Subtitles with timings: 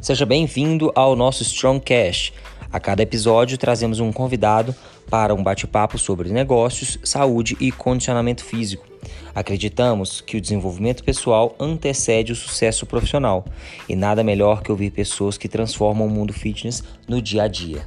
[0.00, 2.32] Seja bem-vindo ao nosso Strongcast.
[2.72, 4.74] A cada episódio trazemos um convidado
[5.10, 8.86] para um bate-papo sobre negócios, saúde e condicionamento físico.
[9.34, 13.44] Acreditamos que o desenvolvimento pessoal antecede o sucesso profissional
[13.86, 17.86] e nada melhor que ouvir pessoas que transformam o mundo fitness no dia a dia.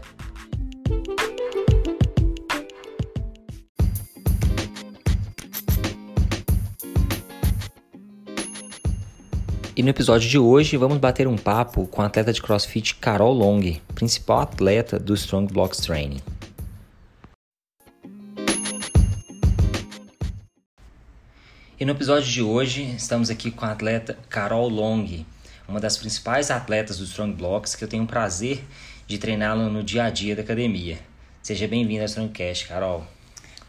[9.76, 13.34] E no episódio de hoje vamos bater um papo com a atleta de CrossFit Carol
[13.34, 13.60] Long,
[13.96, 16.22] principal atleta do Strong Blocks Training.
[21.80, 25.26] E no episódio de hoje estamos aqui com a atleta Carol Long,
[25.68, 28.64] uma das principais atletas do Strong Blocks que eu tenho o prazer
[29.08, 31.00] de treiná-la no dia a dia da academia.
[31.42, 33.08] Seja bem-vinda ao Strongcast, Carol.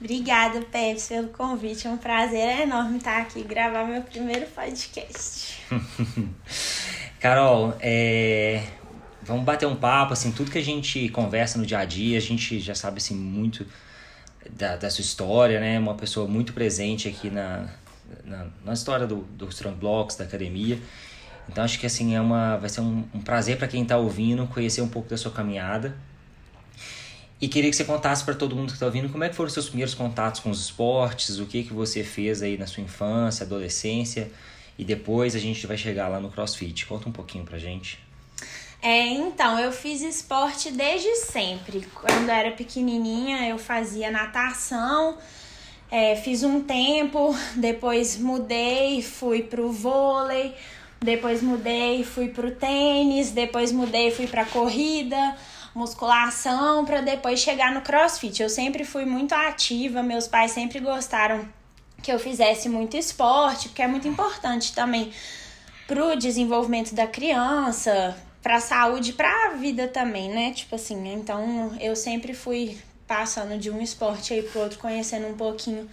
[0.01, 1.87] Obrigada, Pepe, pelo convite.
[1.87, 5.63] É um prazer enorme estar aqui e gravar meu primeiro podcast.
[7.21, 8.65] Carol, é...
[9.23, 12.21] vamos bater um papo, assim, tudo que a gente conversa no dia a dia, a
[12.21, 13.67] gente já sabe, assim, muito
[14.51, 15.79] da, da sua história, né?
[15.79, 17.69] Uma pessoa muito presente aqui na,
[18.25, 20.79] na, na história do, do Strong Blocks, da academia.
[21.49, 24.47] Então, acho que, assim, é uma, vai ser um, um prazer para quem está ouvindo
[24.49, 25.97] conhecer um pouco da sua caminhada
[27.45, 29.49] e queria que você contasse para todo mundo que está ouvindo como é que foram
[29.49, 32.83] os seus primeiros contatos com os esportes, o que que você fez aí na sua
[32.83, 34.31] infância, adolescência
[34.79, 36.87] e depois a gente vai chegar lá no CrossFit.
[36.87, 37.99] Conta um pouquinho pra gente.
[38.81, 41.87] É, então, eu fiz esporte desde sempre.
[41.95, 45.19] Quando eu era pequenininha, eu fazia natação,
[45.91, 50.55] é, fiz um tempo, depois mudei, fui pro vôlei,
[50.99, 55.37] depois mudei, fui pro tênis, depois mudei, fui pra corrida
[55.75, 58.43] musculação para depois chegar no crossfit.
[58.43, 61.49] Eu sempre fui muito ativa, meus pais sempre gostaram
[62.03, 65.11] que eu fizesse muito esporte, porque é muito importante também
[65.87, 70.53] pro desenvolvimento da criança, pra saúde, pra vida também, né?
[70.53, 75.37] Tipo assim, então eu sempre fui passando de um esporte aí pro outro, conhecendo um
[75.37, 75.89] pouquinho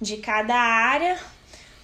[0.00, 1.16] de cada área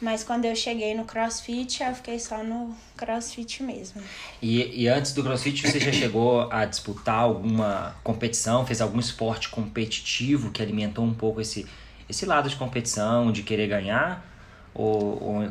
[0.01, 4.01] mas quando eu cheguei no crossfit, eu fiquei só no crossfit mesmo.
[4.41, 8.65] E, e antes do crossfit, você já chegou a disputar alguma competição?
[8.65, 11.67] Fez algum esporte competitivo que alimentou um pouco esse,
[12.09, 14.25] esse lado de competição, de querer ganhar?
[14.73, 15.51] Ou, ou,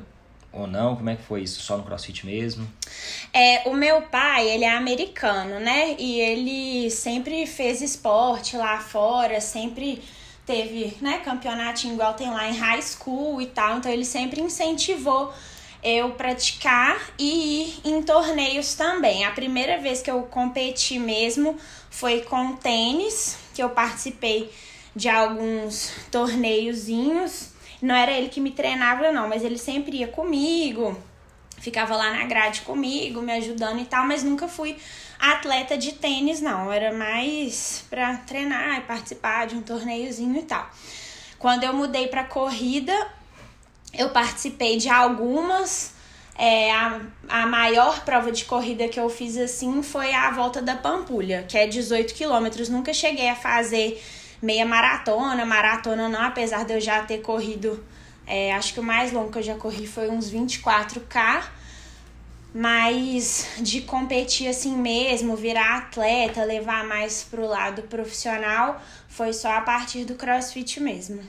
[0.54, 0.96] ou não?
[0.96, 1.62] Como é que foi isso?
[1.62, 2.66] Só no crossfit mesmo?
[3.34, 5.98] É, o meu pai, ele é americano, né?
[6.00, 10.02] E ele sempre fez esporte lá fora, sempre
[10.48, 15.34] teve, né, campeonatinho igual tem lá em high school e tal, então ele sempre incentivou
[15.84, 19.26] eu praticar e ir em torneios também.
[19.26, 21.58] A primeira vez que eu competi mesmo
[21.90, 24.50] foi com tênis, que eu participei
[24.96, 27.50] de alguns torneiozinhos.
[27.82, 30.98] Não era ele que me treinava, não, mas ele sempre ia comigo,
[31.60, 34.78] ficava lá na grade comigo, me ajudando e tal, mas nunca fui
[35.20, 36.72] atleta de tênis, não.
[36.72, 40.70] Era mais pra treinar e participar de um torneiozinho e tal.
[41.40, 42.94] Quando eu mudei pra corrida,
[43.94, 45.96] eu participei de algumas.
[46.40, 50.76] É, a, a maior prova de corrida que eu fiz assim foi a volta da
[50.76, 52.70] Pampulha, que é 18 quilômetros.
[52.70, 54.02] Nunca cheguei a fazer
[54.42, 57.84] meia maratona, maratona não, apesar de eu já ter corrido.
[58.26, 61.44] É, acho que o mais longo que eu já corri foi uns 24K.
[62.60, 69.62] Mas de competir assim mesmo, virar atleta, levar mais pro lado profissional, foi só a
[69.62, 71.22] partir do crossfit mesmo.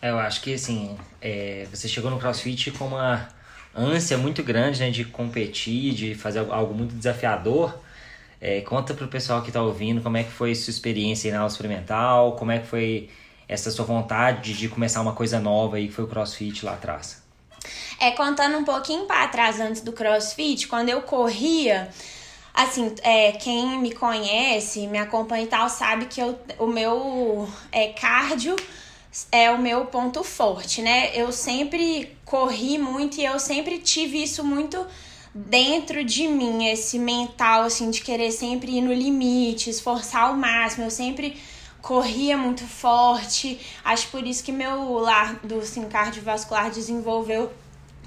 [0.00, 3.28] É, eu acho que assim, é, você chegou no crossfit com uma
[3.74, 7.76] ânsia muito grande né, de competir, de fazer algo muito desafiador.
[8.40, 11.50] É, conta pro pessoal que tá ouvindo como é que foi sua experiência na aula
[11.50, 13.10] experimental, como é que foi
[13.48, 17.20] essa sua vontade de começar uma coisa nova aí que foi o crossfit lá atrás.
[17.98, 21.90] É, contando um pouquinho para trás antes do crossfit, quando eu corria,
[22.54, 27.88] assim, é, quem me conhece, me acompanha e tal, sabe que eu, o meu é,
[27.88, 28.56] cardio
[29.30, 31.10] é o meu ponto forte, né?
[31.14, 34.86] Eu sempre corri muito e eu sempre tive isso muito
[35.34, 40.84] dentro de mim, esse mental, assim, de querer sempre ir no limite, esforçar ao máximo.
[40.84, 41.36] Eu sempre
[41.82, 43.60] corria muito forte.
[43.84, 47.52] Acho por isso que meu lado assim, cardiovascular desenvolveu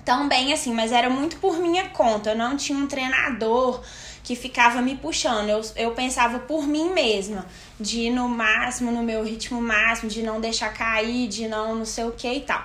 [0.05, 2.31] tão bem assim, mas era muito por minha conta.
[2.31, 3.81] Eu não tinha um treinador
[4.23, 5.49] que ficava me puxando.
[5.49, 7.45] Eu, eu pensava por mim mesma,
[7.79, 11.85] de ir no máximo, no meu ritmo máximo, de não deixar cair, de não não
[11.85, 12.63] sei o que e tal.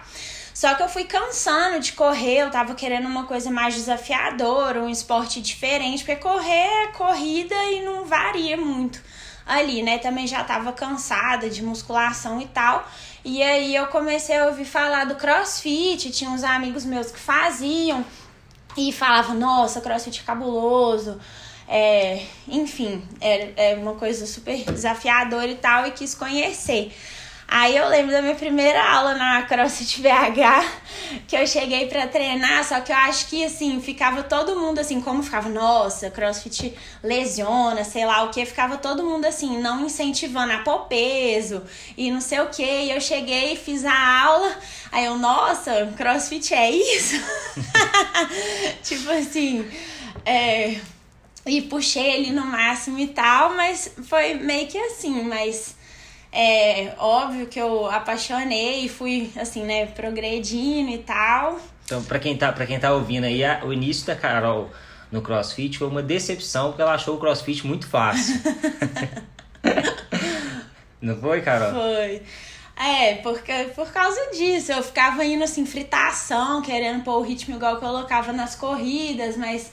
[0.54, 4.88] Só que eu fui cansando de correr, eu tava querendo uma coisa mais desafiadora, um
[4.88, 9.00] esporte diferente, porque correr é corrida e não varia muito
[9.48, 9.98] ali, né?
[9.98, 12.86] Também já tava cansada de musculação e tal.
[13.24, 18.04] E aí eu comecei a ouvir falar do crossfit, tinha uns amigos meus que faziam
[18.76, 21.18] e falavam, nossa, crossfit é cabuloso.
[21.66, 26.94] É, enfim, é, é uma coisa super desafiadora e tal, e quis conhecer.
[27.50, 32.62] Aí eu lembro da minha primeira aula na CrossFit BH, que eu cheguei para treinar,
[32.62, 37.84] só que eu acho que assim, ficava todo mundo assim, como ficava, nossa, CrossFit lesiona,
[37.84, 41.62] sei lá o que, ficava todo mundo assim, não incentivando a pôr peso
[41.96, 42.62] e não sei o que.
[42.62, 44.54] E eu cheguei, fiz a aula,
[44.92, 47.16] aí eu, nossa, CrossFit é isso?
[48.84, 49.66] tipo assim,
[50.22, 50.78] é,
[51.46, 55.77] e puxei ele no máximo e tal, mas foi meio que assim, mas
[56.32, 61.58] é óbvio que eu apaixonei e fui, assim, né, progredindo e tal.
[61.84, 64.70] Então, pra quem tá, pra quem tá ouvindo aí, a, o início da Carol
[65.10, 68.40] no CrossFit foi uma decepção, porque ela achou o CrossFit muito fácil.
[71.00, 71.72] Não foi, Carol?
[71.72, 72.22] Foi.
[72.76, 77.78] É, porque por causa disso, eu ficava indo assim, fritação, querendo pôr o ritmo igual
[77.78, 79.72] que eu colocava nas corridas, mas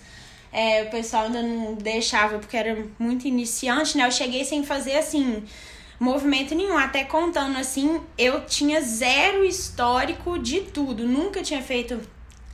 [0.51, 4.08] é, o pessoal ainda não deixava porque era muito iniciante, né?
[4.08, 5.44] Eu cheguei sem fazer assim
[6.00, 6.77] movimento nenhum.
[6.77, 11.07] Até contando assim, eu tinha zero histórico de tudo.
[11.07, 12.00] Nunca tinha feito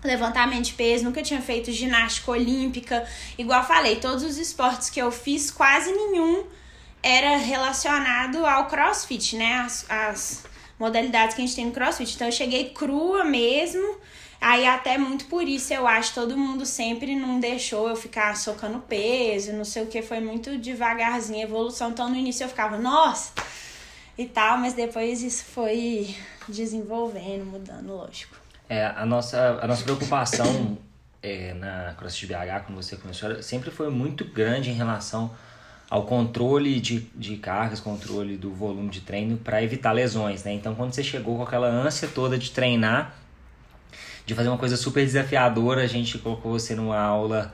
[0.03, 3.07] levantamento de peso, nunca tinha feito ginástica olímpica.
[3.37, 6.45] Igual falei, todos os esportes que eu fiz, quase nenhum
[7.03, 9.55] era relacionado ao crossfit, né?
[9.65, 10.43] As, as
[10.79, 12.15] modalidades que a gente tem no crossfit.
[12.15, 13.97] Então eu cheguei crua mesmo.
[14.41, 18.79] Aí até muito por isso eu acho todo mundo sempre não deixou eu ficar socando
[18.79, 21.91] peso, não sei o que, foi muito devagarzinho a evolução.
[21.91, 23.33] Então no início eu ficava, nossa,
[24.17, 26.15] e tal, mas depois isso foi
[26.47, 28.35] desenvolvendo, mudando, lógico.
[28.67, 30.75] É, a nossa, a nossa preocupação
[31.21, 35.31] é, na CrossFit BH, quando você começou, sempre foi muito grande em relação
[35.87, 40.53] ao controle de, de cargas, controle do volume de treino para evitar lesões, né?
[40.53, 43.20] Então, quando você chegou com aquela ânsia toda de treinar,
[44.25, 45.83] de fazer uma coisa super desafiadora.
[45.83, 47.53] A gente colocou você numa aula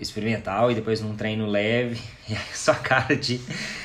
[0.00, 2.00] experimental e depois num treino leve.
[2.28, 3.40] E a sua cara de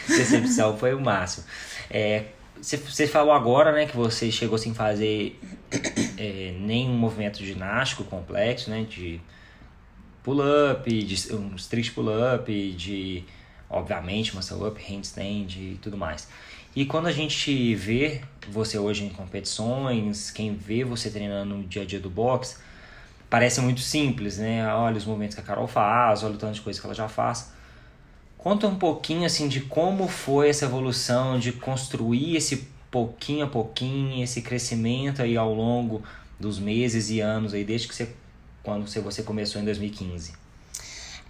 [0.06, 1.46] decepção foi o máximo.
[1.90, 2.26] É,
[2.62, 5.40] você falou agora né, que você chegou sem fazer
[6.18, 8.86] é, nenhum movimento ginástico complexo, né?
[8.90, 9.22] De
[10.22, 13.24] pull-up, de um strict pull-up, de
[13.74, 16.28] obviamente muscle-up, handstand e tudo mais.
[16.76, 21.84] E quando a gente vê você hoje em competições, quem vê você treinando no dia
[21.84, 22.58] a dia do boxe,
[23.30, 24.68] parece muito simples, né?
[24.74, 27.08] Olha os movimentos que a Carol faz, olha o tanto de coisa que ela já
[27.08, 27.52] faz.
[28.38, 34.24] Conta um pouquinho assim de como foi essa evolução de construir esse pouquinho a pouquinho,
[34.24, 36.04] esse crescimento aí ao longo
[36.40, 38.14] dos meses e anos aí desde que você
[38.62, 40.43] quando você começou em 2015.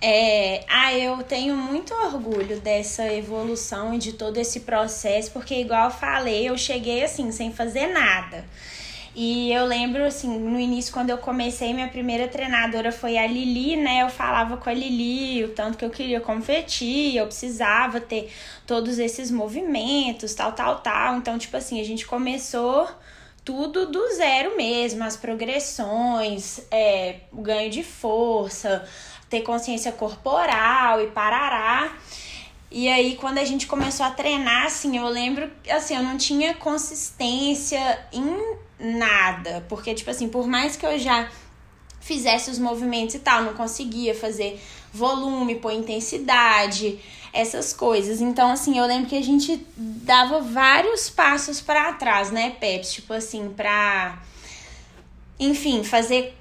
[0.05, 5.85] É, ah, eu tenho muito orgulho dessa evolução e de todo esse processo, porque igual
[5.85, 8.43] eu falei, eu cheguei assim, sem fazer nada.
[9.15, 13.77] E eu lembro, assim, no início, quando eu comecei, minha primeira treinadora foi a Lili,
[13.77, 14.01] né?
[14.01, 18.29] Eu falava com a Lili o tanto que eu queria competir, eu precisava ter
[18.67, 21.15] todos esses movimentos, tal, tal, tal.
[21.15, 22.89] Então, tipo assim, a gente começou
[23.45, 28.85] tudo do zero mesmo, as progressões, é, o ganho de força,
[29.33, 31.91] ter consciência corporal e parará.
[32.69, 36.53] E aí, quando a gente começou a treinar, assim, eu lembro, assim, eu não tinha
[36.53, 39.65] consistência em nada.
[39.67, 41.27] Porque, tipo assim, por mais que eu já
[41.99, 44.61] fizesse os movimentos e tal, não conseguia fazer
[44.93, 46.99] volume, pôr intensidade,
[47.31, 48.21] essas coisas.
[48.21, 52.93] Então, assim, eu lembro que a gente dava vários passos para trás, né, Peps?
[52.93, 54.21] Tipo assim, pra.
[55.39, 56.37] Enfim, fazer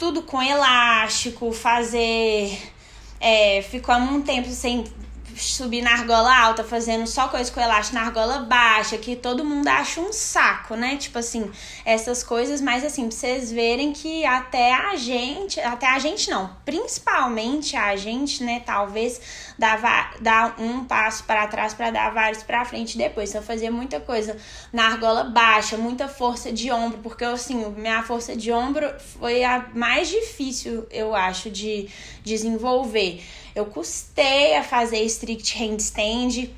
[0.00, 2.58] tudo com elástico, fazer.
[3.20, 4.82] É, ficamos um tempo sem
[5.36, 9.68] subir na argola alta, fazendo só coisa com elástico na argola baixa, que todo mundo
[9.68, 10.96] acha um saco, né?
[10.96, 11.50] Tipo assim,
[11.84, 16.50] essas coisas, mas assim, pra vocês verem que até a gente, até a gente não,
[16.64, 19.20] principalmente a gente, né, talvez
[19.60, 23.28] dá, dá um passo para trás para dar vários para frente depois.
[23.28, 24.36] Então, eu fazia muita coisa
[24.72, 29.66] na argola baixa, muita força de ombro, porque assim, minha força de ombro foi a
[29.74, 31.90] mais difícil, eu acho, de
[32.24, 33.22] desenvolver.
[33.54, 36.50] Eu custei a fazer strict handstand.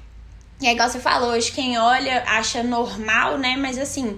[0.61, 3.56] E é igual você falou, hoje quem olha acha normal, né?
[3.56, 4.16] Mas assim,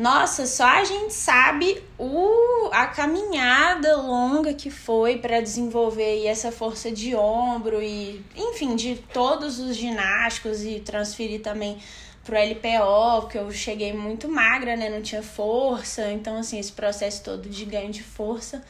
[0.00, 6.90] nossa, só a gente sabe o, a caminhada longa que foi para desenvolver essa força
[6.90, 11.76] de ombro e, enfim, de todos os ginásticos e transferir também
[12.24, 14.88] pro LPO, porque eu cheguei muito magra, né?
[14.88, 16.10] Não tinha força.
[16.10, 18.64] Então, assim, esse processo todo de ganho de força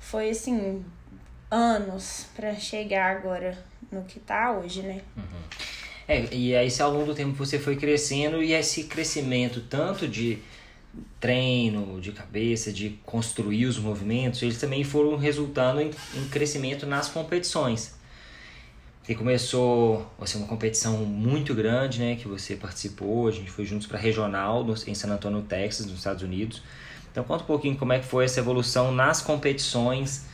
[0.00, 0.82] foi assim
[1.50, 5.02] anos para chegar agora no que tá hoje, né?
[5.18, 5.42] Uhum.
[6.08, 10.08] É, e aí se ao longo do tempo você foi crescendo e esse crescimento tanto
[10.08, 10.38] de
[11.18, 17.08] treino, de cabeça, de construir os movimentos, eles também foram resultando em, em crescimento nas
[17.08, 17.94] competições.
[19.04, 23.86] que começou assim, uma competição muito grande, né, que você participou, a gente foi juntos
[23.86, 26.62] para regional em San Antonio, Texas, nos Estados Unidos.
[27.10, 30.26] Então conta um pouquinho como é que foi essa evolução nas competições.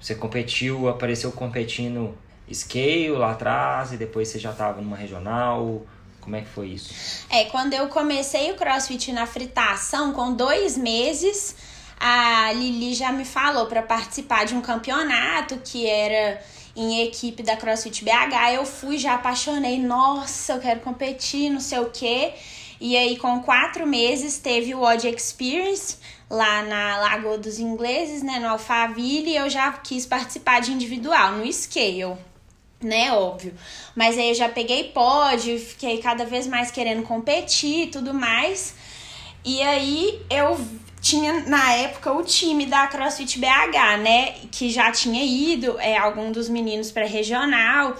[0.00, 2.14] Você competiu, apareceu competindo
[2.52, 5.86] scale lá atrás e depois você já estava numa regional.
[6.22, 7.26] Como é que foi isso?
[7.28, 11.54] É, quando eu comecei o CrossFit na fritação, com dois meses,
[11.98, 16.40] a Lili já me falou para participar de um campeonato que era
[16.74, 18.54] em equipe da CrossFit BH.
[18.54, 22.32] Eu fui, já apaixonei, nossa, eu quero competir, não sei o quê.
[22.80, 25.96] E aí, com quatro meses, teve o Odd Experience
[26.28, 31.32] lá na Lagoa dos Ingleses, né, no Alphaville, e eu já quis participar de individual,
[31.32, 32.16] no Scale,
[32.82, 33.54] né, óbvio.
[33.94, 38.74] Mas aí eu já peguei pódio, fiquei cada vez mais querendo competir e tudo mais.
[39.44, 40.60] E aí eu
[41.00, 44.34] tinha na época o time da CrossFit BH, né?
[44.50, 47.96] Que já tinha ido, é, algum dos meninos para regional.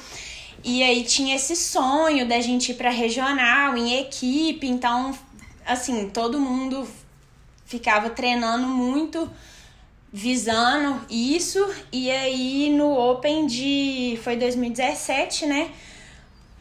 [0.65, 5.13] E aí tinha esse sonho da gente ir para regional em equipe, então
[5.67, 6.87] assim, todo mundo
[7.67, 9.29] ficava treinando muito
[10.13, 11.59] visando isso.
[11.91, 15.71] E aí no Open de foi 2017, né?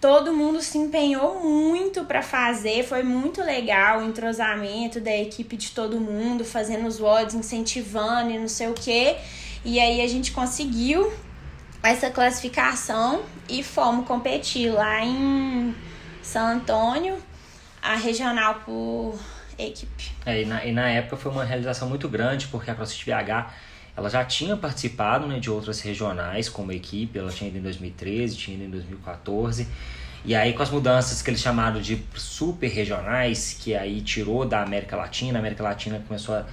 [0.02, 5.70] todo mundo se empenhou muito para fazer, foi muito legal o entrosamento da equipe de
[5.72, 9.16] todo mundo, fazendo os WODs, incentivando e não sei o que.
[9.64, 11.14] E aí a gente conseguiu
[11.84, 15.76] essa classificação e fomos competir lá em
[16.24, 17.22] São Antônio,
[17.80, 19.20] a regional por
[19.68, 20.12] equipe.
[20.26, 23.52] É, e, na, e na época foi uma realização muito grande, porque a CrossFit BH
[23.96, 28.36] ela já tinha participado né, de outras regionais como equipe, ela tinha ido em 2013,
[28.36, 29.68] tinha ido em 2014.
[30.24, 34.62] E aí com as mudanças que eles chamaram de super regionais, que aí tirou da
[34.62, 36.46] América Latina, a América Latina começou a,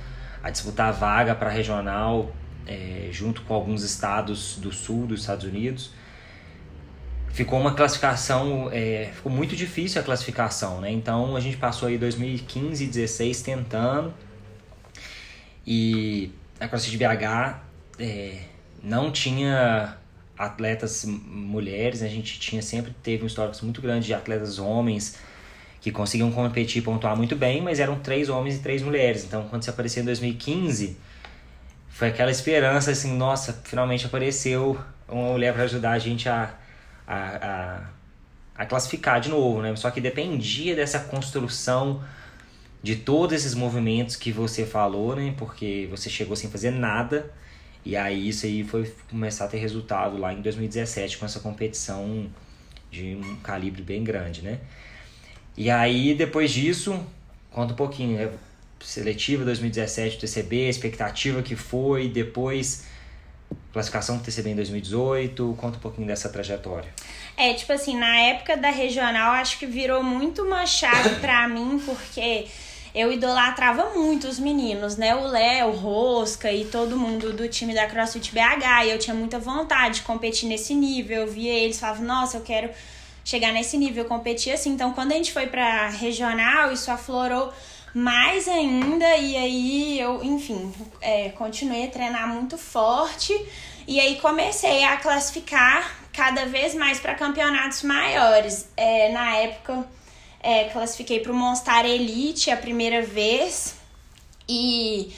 [0.42, 2.32] a disputar a vaga para regional
[2.66, 5.90] é, junto com alguns estados do sul dos Estados Unidos.
[7.32, 10.90] Ficou uma classificação, é, ficou muito difícil a classificação, né?
[10.90, 14.12] Então a gente passou aí 2015 e 2016 tentando
[15.66, 17.60] e a CrossFit BH
[17.98, 18.38] é,
[18.82, 19.96] não tinha
[20.36, 25.18] atletas mulheres, a gente tinha sempre teve um histórico muito grande de atletas homens
[25.80, 29.24] que conseguiam competir e pontuar muito bem, mas eram três homens e três mulheres.
[29.24, 30.96] Então, quando você apareceu em 2015,
[31.88, 36.54] foi aquela esperança assim, nossa, finalmente apareceu uma mulher para ajudar a gente a,
[37.08, 37.80] a,
[38.56, 39.74] a, a, classificar de novo, né?
[39.74, 42.04] Só que dependia dessa construção
[42.82, 45.34] de todos esses movimentos que você falou, né?
[45.38, 47.32] Porque você chegou sem fazer nada.
[47.84, 52.26] E aí isso aí foi começar a ter resultado lá em 2017 com essa competição
[52.90, 54.58] de um calibre bem grande, né?
[55.56, 57.00] E aí depois disso,
[57.50, 58.30] conta um pouquinho, né?
[58.80, 62.86] Seletiva 2017 TCB, expectativa que foi, depois
[63.72, 66.92] classificação do TCB em 2018, conta um pouquinho dessa trajetória.
[67.36, 71.80] É, tipo assim, na época da regional, acho que virou muito uma chave para mim,
[71.84, 72.46] porque
[72.94, 75.14] eu idolatrava muito os meninos, né?
[75.14, 78.86] O Léo, o Rosca e todo mundo do time da CrossFit BH.
[78.86, 81.18] E eu tinha muita vontade de competir nesse nível.
[81.18, 82.70] Eu via eles, falava, nossa, eu quero
[83.24, 84.70] chegar nesse nível, competir assim.
[84.70, 87.52] Então, quando a gente foi pra regional, isso aflorou
[87.98, 89.16] mais ainda.
[89.16, 93.34] E aí eu, enfim, é, continuei a treinar muito forte.
[93.86, 98.68] E aí comecei a classificar cada vez mais para campeonatos maiores.
[98.76, 99.84] É, na época
[100.40, 103.74] é, classifiquei para o Monstar Elite a primeira vez.
[104.48, 105.12] E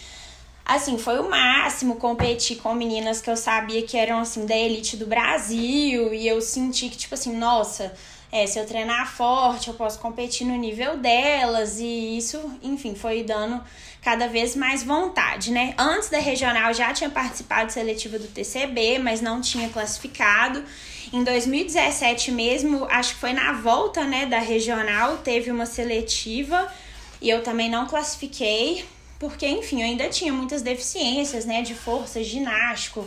[0.65, 4.97] assim, foi o máximo competir com meninas que eu sabia que eram assim da elite
[4.97, 7.93] do Brasil e eu senti que tipo assim, nossa,
[8.33, 13.25] é, se eu treinar forte, eu posso competir no nível delas e isso, enfim, foi
[13.25, 13.63] dando
[14.01, 15.75] cada vez mais vontade, né?
[15.77, 20.65] Antes da regional já tinha participado de seletiva do TCB, mas não tinha classificado.
[21.13, 26.73] Em 2017 mesmo, acho que foi na volta, né, da regional, teve uma seletiva
[27.21, 28.85] e eu também não classifiquei,
[29.19, 33.05] porque, enfim, eu ainda tinha muitas deficiências, né, de força, ginástico,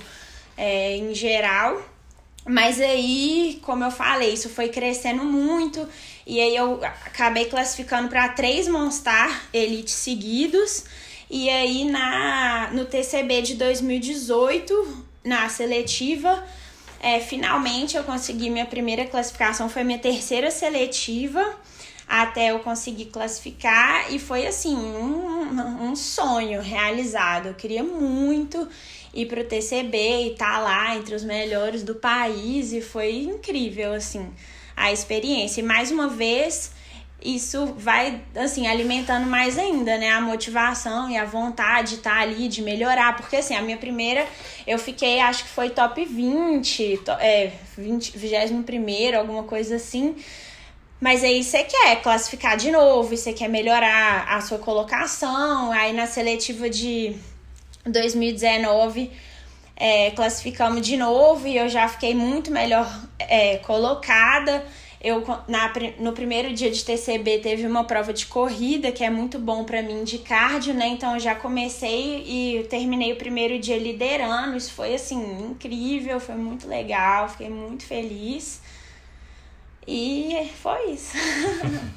[0.57, 1.81] é, em geral.
[2.45, 5.87] Mas aí, como eu falei, isso foi crescendo muito.
[6.27, 10.85] E aí eu acabei classificando para três Monstar Elite seguidos.
[11.29, 16.43] E aí na no TCB de 2018, na seletiva,
[16.99, 21.43] é, finalmente eu consegui minha primeira classificação, foi minha terceira seletiva
[22.07, 27.47] até eu conseguir classificar e foi assim um, um sonho realizado.
[27.47, 28.67] Eu queria muito
[29.13, 33.93] ir pro TCB e estar tá lá entre os melhores do país e foi incrível
[33.93, 34.31] assim
[34.75, 35.61] a experiência.
[35.61, 36.71] E mais uma vez
[37.23, 40.11] isso vai, assim, alimentando mais ainda, né?
[40.11, 43.15] A motivação e a vontade de estar tá ali, de melhorar.
[43.15, 44.27] Porque, assim, a minha primeira,
[44.67, 50.15] eu fiquei, acho que foi top 20, é, 20, 21, alguma coisa assim.
[51.03, 55.69] Mas aí você quer classificar de novo, você quer melhorar a sua colocação.
[55.73, 57.13] Aí na seletiva de
[57.85, 59.11] 2019
[59.75, 64.65] é, classificamos de novo e eu já fiquei muito melhor é, colocada.
[65.01, 69.37] Eu, na, no primeiro dia de TCB teve uma prova de corrida, que é muito
[69.37, 70.87] bom para mim de cardio, né?
[70.87, 74.55] Então eu já comecei e terminei o primeiro dia liderando.
[74.55, 78.62] Isso foi assim, incrível, foi muito legal, fiquei muito feliz.
[79.87, 81.17] E foi isso.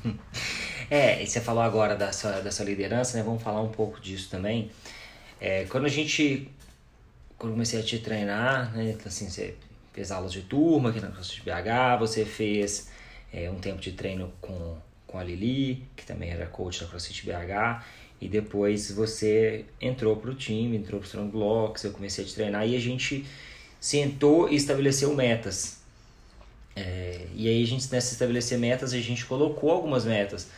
[0.90, 3.22] é, e você falou agora da sua, da sua liderança, né?
[3.22, 4.70] Vamos falar um pouco disso também.
[5.40, 6.50] É, quando a gente.
[7.38, 8.96] Quando comecei a te treinar, né?
[9.04, 9.54] Assim, você
[9.92, 12.90] fez aulas de turma aqui na CrossFit BH, você fez
[13.32, 14.76] é, um tempo de treino com,
[15.06, 17.82] com a Lili, que também era coach da CrossFit BH,
[18.20, 22.26] e depois você entrou para o time, entrou para o Strong Blocks, eu comecei a
[22.26, 23.26] te treinar e a gente
[23.80, 25.80] sentou e estabeleceu metas.
[26.76, 30.50] É, e aí a gente nessa estabelecer metas a gente colocou algumas metas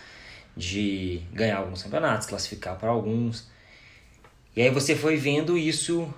[0.56, 3.48] de ganhar alguns campeonatos, classificar para alguns.
[4.56, 6.12] E aí você foi vendo isso,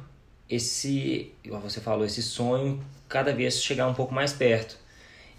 [0.49, 1.30] esse,
[1.62, 4.78] você falou, esse sonho cada vez chegar um pouco mais perto.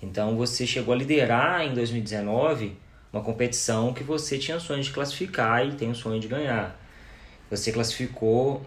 [0.03, 2.77] Então você chegou a liderar em 2019
[3.11, 6.79] uma competição que você tinha sonho de classificar e tem o sonho de ganhar.
[7.49, 8.63] Você classificou,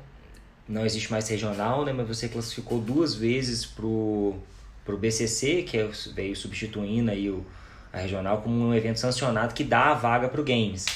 [0.69, 4.37] não existe mais regional, né, mas você classificou duas vezes pro
[4.85, 5.79] pro BCC, que
[6.15, 7.45] veio substituindo aí o,
[7.93, 10.87] a regional como um evento sancionado que dá a vaga pro Games.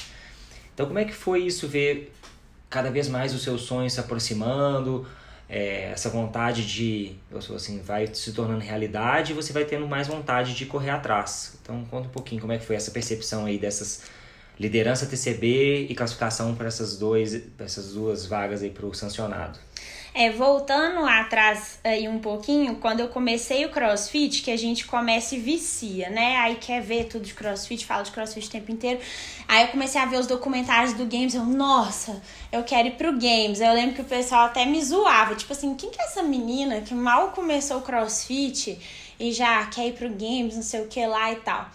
[0.73, 2.13] Então como é que foi isso ver
[2.69, 5.07] cada vez mais o seu sonho se aproximando,
[5.49, 9.87] é, essa vontade de, eu sou assim, vai se tornando realidade e você vai tendo
[9.87, 11.57] mais vontade de correr atrás.
[11.61, 14.03] Então conta um pouquinho como é que foi essa percepção aí dessas
[14.59, 19.57] liderança TCB e classificação para essas, dois, essas duas vagas aí para o sancionado.
[20.13, 25.35] É, voltando atrás aí um pouquinho, quando eu comecei o crossfit, que a gente começa
[25.35, 26.37] e vicia, né?
[26.37, 28.99] Aí quer ver tudo de crossfit, fala de crossfit o tempo inteiro.
[29.47, 33.11] Aí eu comecei a ver os documentários do Games, eu, nossa, eu quero ir pro
[33.11, 33.61] Games.
[33.61, 36.81] Eu lembro que o pessoal até me zoava, tipo assim, quem que é essa menina
[36.81, 38.79] que mal começou o crossfit
[39.19, 41.69] e já quer ir pro Games, não sei o que lá e tal.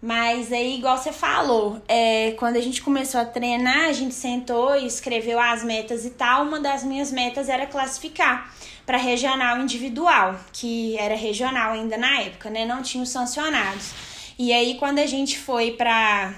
[0.00, 4.76] Mas aí, igual você falou, é, quando a gente começou a treinar, a gente sentou
[4.76, 6.44] e escreveu as metas e tal.
[6.44, 8.54] Uma das minhas metas era classificar
[8.86, 12.64] para regional individual, que era regional ainda na época, né?
[12.64, 13.90] Não tinha os sancionados.
[14.38, 16.32] E aí, quando a gente foi para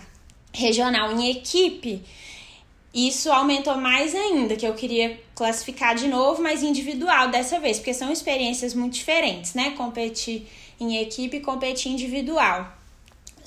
[0.53, 2.03] regional em equipe,
[2.95, 7.93] isso aumentou mais ainda, que eu queria classificar de novo, mas individual dessa vez, porque
[7.93, 9.73] são experiências muito diferentes, né?
[9.77, 10.49] Competir
[10.81, 12.80] em equipe e competir individual.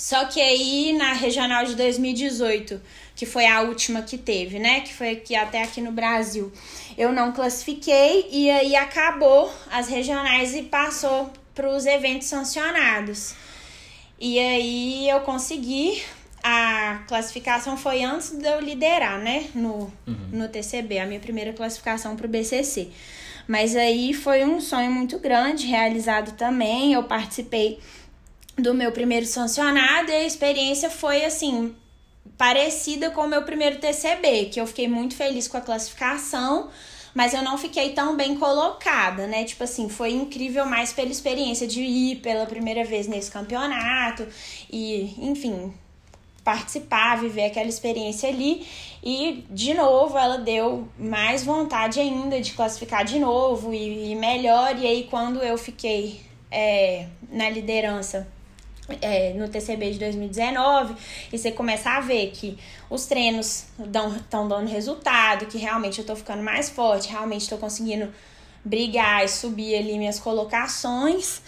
[0.04, 2.82] Só que aí na regional de 2018,
[3.16, 4.82] que foi a última que teve, né?
[4.82, 6.52] Que foi aqui até aqui no Brasil,
[6.98, 13.34] eu não classifiquei e aí acabou as regionais e passou para os eventos sancionados.
[14.20, 16.04] E aí eu consegui.
[16.44, 19.46] A classificação foi antes de eu liderar, né?
[19.56, 20.18] No, uhum.
[20.34, 22.90] no TCB, a minha primeira classificação para o BCC.
[23.48, 26.92] Mas aí foi um sonho muito grande, realizado também.
[26.92, 27.80] Eu participei
[28.58, 31.76] do meu primeiro sancionado e a experiência foi assim
[32.38, 36.70] parecida com o meu primeiro TCB, que eu fiquei muito feliz com a classificação,
[37.14, 39.44] mas eu não fiquei tão bem colocada, né?
[39.44, 44.28] Tipo assim, foi incrível mais pela experiência de ir pela primeira vez nesse campeonato
[44.72, 45.74] e, enfim,
[46.44, 48.68] participar, viver aquela experiência ali.
[49.04, 54.78] E, de novo, ela deu mais vontade ainda de classificar de novo e, e melhor.
[54.80, 58.28] E aí, quando eu fiquei é, na liderança
[59.02, 60.96] é, no TCB de 2019
[61.32, 62.58] e você começa a ver que
[62.90, 68.14] os treinos estão dando resultado, que realmente eu tô ficando mais forte, realmente estou conseguindo
[68.64, 71.42] brigar e subir ali minhas colocações.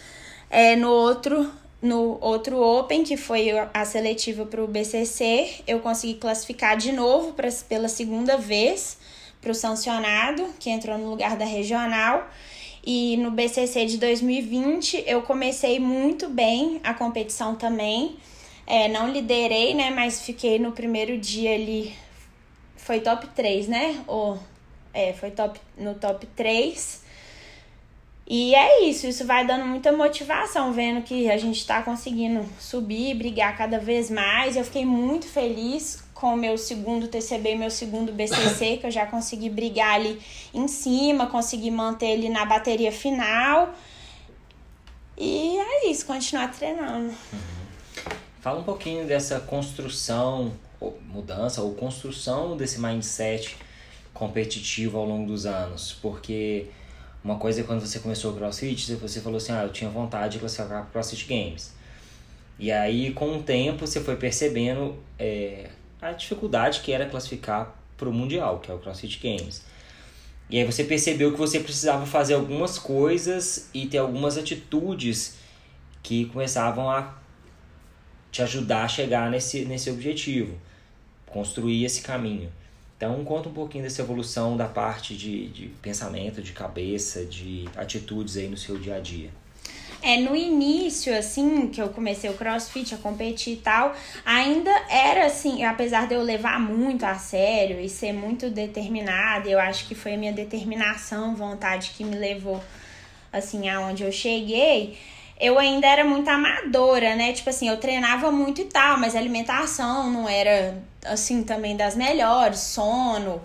[0.49, 6.15] É, no outro no outro Open, que foi a seletiva para o BCC, eu consegui
[6.15, 8.97] classificar de novo pra, pela segunda vez
[9.39, 12.27] para o sancionado, que entrou no lugar da regional.
[12.85, 18.17] E no BCC de 2020 eu comecei muito bem a competição também.
[18.67, 19.89] É, não liderei, né?
[19.89, 21.95] Mas fiquei no primeiro dia ali.
[22.77, 24.03] Foi top 3, né?
[24.05, 24.37] Ou,
[24.93, 27.03] é, foi top, no top 3.
[28.27, 33.15] E é isso, isso vai dando muita motivação, vendo que a gente tá conseguindo subir,
[33.15, 34.55] brigar cada vez mais.
[34.55, 38.91] Eu fiquei muito feliz com o meu segundo TCB e meu segundo BCC, que eu
[38.91, 40.19] já consegui brigar ali
[40.53, 43.75] em cima, consegui manter ele na bateria final.
[45.17, 47.09] E é isso, continuar treinando.
[47.09, 47.55] Uhum.
[48.41, 53.57] Fala um pouquinho dessa construção, ou mudança, ou construção desse mindset
[54.13, 56.67] competitivo ao longo dos anos, porque
[57.23, 60.33] uma coisa é quando você começou o CrossFit, você falou assim, ah, eu tinha vontade
[60.33, 61.73] de classificar para CrossFit Games.
[62.57, 65.69] E aí, com o tempo, você foi percebendo é,
[66.09, 69.63] a dificuldade que era classificar para o Mundial, que é o CrossFit Games.
[70.49, 75.37] E aí você percebeu que você precisava fazer algumas coisas e ter algumas atitudes
[76.03, 77.15] que começavam a
[78.31, 80.55] te ajudar a chegar nesse, nesse objetivo,
[81.25, 82.51] construir esse caminho.
[82.97, 88.37] Então, conta um pouquinho dessa evolução da parte de, de pensamento, de cabeça, de atitudes
[88.37, 89.31] aí no seu dia a dia.
[90.05, 95.25] É, no início, assim, que eu comecei o crossfit, a competir e tal, ainda era
[95.25, 99.95] assim, apesar de eu levar muito a sério e ser muito determinada, eu acho que
[99.95, 102.63] foi a minha determinação, vontade que me levou,
[103.33, 104.95] assim, aonde eu cheguei
[105.39, 107.33] eu ainda era muito amadora, né?
[107.33, 111.95] Tipo assim, eu treinava muito e tal, mas a alimentação não era, assim, também das
[111.95, 113.41] melhores, sono,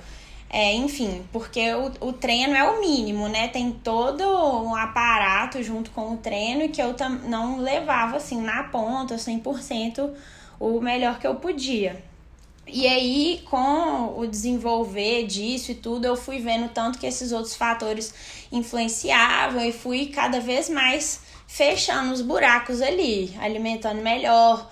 [0.53, 3.47] é, enfim, porque o, o treino é o mínimo, né?
[3.47, 4.25] Tem todo
[4.65, 6.97] um aparato junto com o treino que eu
[7.29, 10.11] não levava, assim, na ponta, 100%
[10.59, 12.03] o melhor que eu podia.
[12.67, 17.55] E aí, com o desenvolver disso e tudo, eu fui vendo tanto que esses outros
[17.55, 18.13] fatores
[18.51, 24.69] influenciavam e fui cada vez mais fechando os buracos ali, alimentando melhor,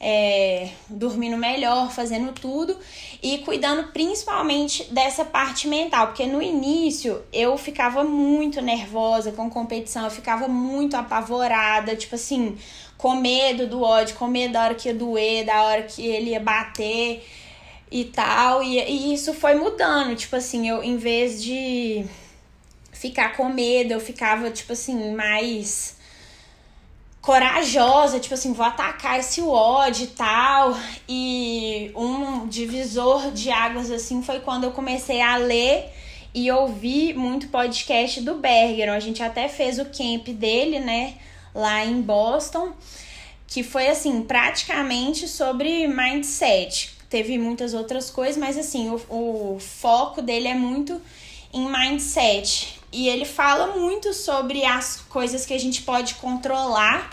[0.00, 2.76] é, dormindo melhor, fazendo tudo
[3.22, 10.04] e cuidando principalmente dessa parte mental, porque no início eu ficava muito nervosa com competição,
[10.04, 12.56] eu ficava muito apavorada, tipo assim,
[12.98, 16.30] com medo do ódio, com medo da hora que ia doer, da hora que ele
[16.30, 17.24] ia bater
[17.90, 22.04] e tal, e, e isso foi mudando, tipo assim, eu em vez de
[22.92, 25.96] ficar com medo, eu ficava, tipo assim, mais
[27.24, 30.76] corajosa, tipo assim, vou atacar esse ódio e tal.
[31.08, 35.86] E um divisor de águas, assim, foi quando eu comecei a ler
[36.34, 38.92] e ouvir muito podcast do Berger.
[38.92, 41.14] A gente até fez o camp dele, né,
[41.54, 42.72] lá em Boston,
[43.46, 46.94] que foi, assim, praticamente sobre mindset.
[47.08, 51.00] Teve muitas outras coisas, mas, assim, o, o foco dele é muito
[51.54, 52.78] em mindset.
[52.94, 57.10] E ele fala muito sobre as coisas que a gente pode controlar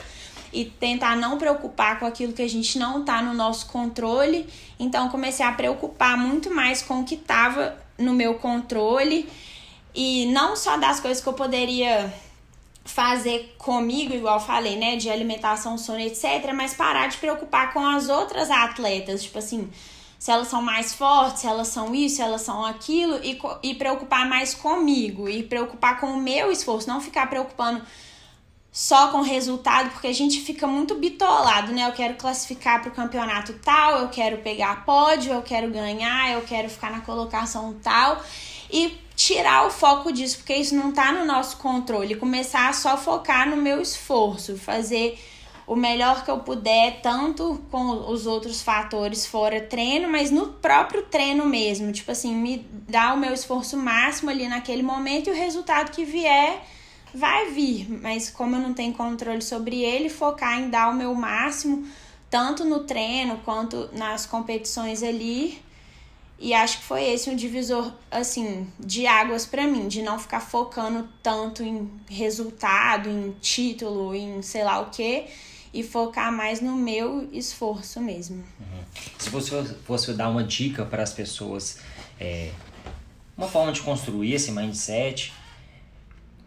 [0.54, 4.48] e tentar não preocupar com aquilo que a gente não tá no nosso controle.
[4.80, 9.28] Então comecei a preocupar muito mais com o que tava no meu controle
[9.96, 12.14] e não só das coisas que eu poderia
[12.86, 18.08] fazer comigo, igual falei, né, de alimentação, sono, etc, mas parar de preocupar com as
[18.08, 19.68] outras atletas, tipo assim,
[20.22, 23.74] se elas são mais fortes, se elas são isso, se elas são aquilo, e, e
[23.74, 27.82] preocupar mais comigo, e preocupar com o meu esforço, não ficar preocupando
[28.72, 31.88] só com o resultado, porque a gente fica muito bitolado, né?
[31.88, 36.44] Eu quero classificar para o campeonato tal, eu quero pegar pódio, eu quero ganhar, eu
[36.44, 38.24] quero ficar na colocação tal.
[38.70, 42.14] E tirar o foco disso, porque isso não está no nosso controle.
[42.14, 45.20] Começar a só focar no meu esforço, fazer
[45.72, 51.04] o melhor que eu puder, tanto com os outros fatores fora treino, mas no próprio
[51.04, 51.94] treino mesmo.
[51.94, 52.58] Tipo assim, me
[52.90, 56.62] dar o meu esforço máximo ali naquele momento e o resultado que vier
[57.16, 61.16] vai vir, mas como eu não tenho controle sobre ele, focar em dar o meu
[61.16, 61.88] máximo,
[62.30, 65.58] tanto no treino quanto nas competições ali.
[66.38, 70.42] E acho que foi esse um divisor, assim, de águas para mim, de não ficar
[70.42, 75.28] focando tanto em resultado, em título, em sei lá o que,
[75.74, 78.44] e focar mais no meu esforço mesmo.
[78.60, 78.84] Uhum.
[79.18, 81.80] Se você fosse dar uma dica para as pessoas,
[82.20, 82.52] é,
[83.38, 85.34] uma forma de construir esse mindset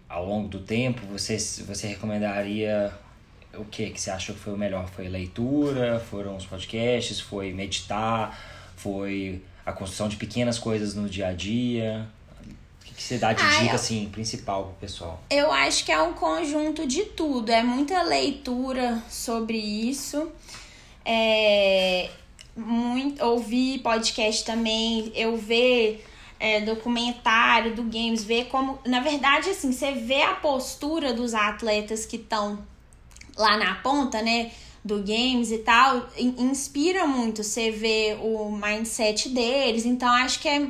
[0.08, 2.92] ao longo do tempo, você, você recomendaria
[3.56, 4.88] o que que você achou que foi o melhor?
[4.88, 5.98] Foi leitura?
[5.98, 7.20] Foram os podcasts?
[7.20, 8.38] Foi meditar?
[8.76, 12.06] Foi a construção de pequenas coisas no dia a dia?
[12.96, 15.22] Que você dá de ah, dica, assim, principal pro pessoal?
[15.28, 17.50] Eu acho que é um conjunto de tudo.
[17.50, 20.30] É muita leitura sobre isso.
[21.04, 22.11] É...
[22.57, 25.12] Muito, ouvir podcast também.
[25.14, 26.04] Eu ver
[26.38, 28.22] é, documentário do Games.
[28.22, 28.78] Ver como...
[28.87, 32.64] Na verdade, assim, você vê a postura dos atletas que estão
[33.37, 34.50] lá na ponta, né?
[34.85, 39.87] do games e tal, inspira muito você ver o mindset deles.
[39.87, 40.66] Então acho que é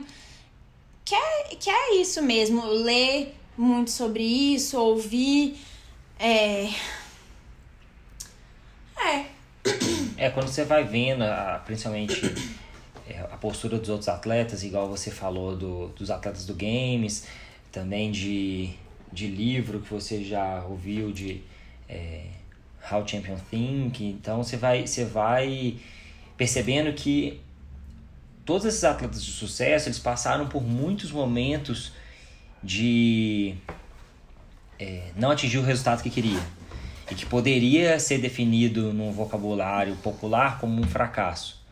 [1.04, 5.58] que é, que é isso mesmo, ler muito sobre isso, ouvir.
[6.18, 6.70] É.
[8.96, 9.26] É.
[10.16, 11.24] É, quando você vai vendo,
[11.64, 12.22] principalmente
[13.08, 17.26] é, a postura dos outros atletas, igual você falou do, dos atletas do games,
[17.70, 18.70] também de,
[19.12, 21.42] de livro que você já ouviu, de
[21.88, 22.26] é,
[22.90, 24.04] How Champion Think.
[24.04, 25.76] Então você vai, você vai
[26.36, 27.40] percebendo que
[28.44, 31.92] todos esses atletas de sucesso eles passaram por muitos momentos
[32.62, 33.54] de
[34.78, 36.40] é, não atingir o resultado que queria
[37.11, 41.62] e que poderia ser definido num vocabulário popular como um fracasso.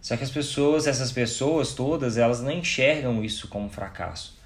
[0.00, 4.38] Só que as pessoas, essas pessoas todas, elas não enxergam isso como um fracasso.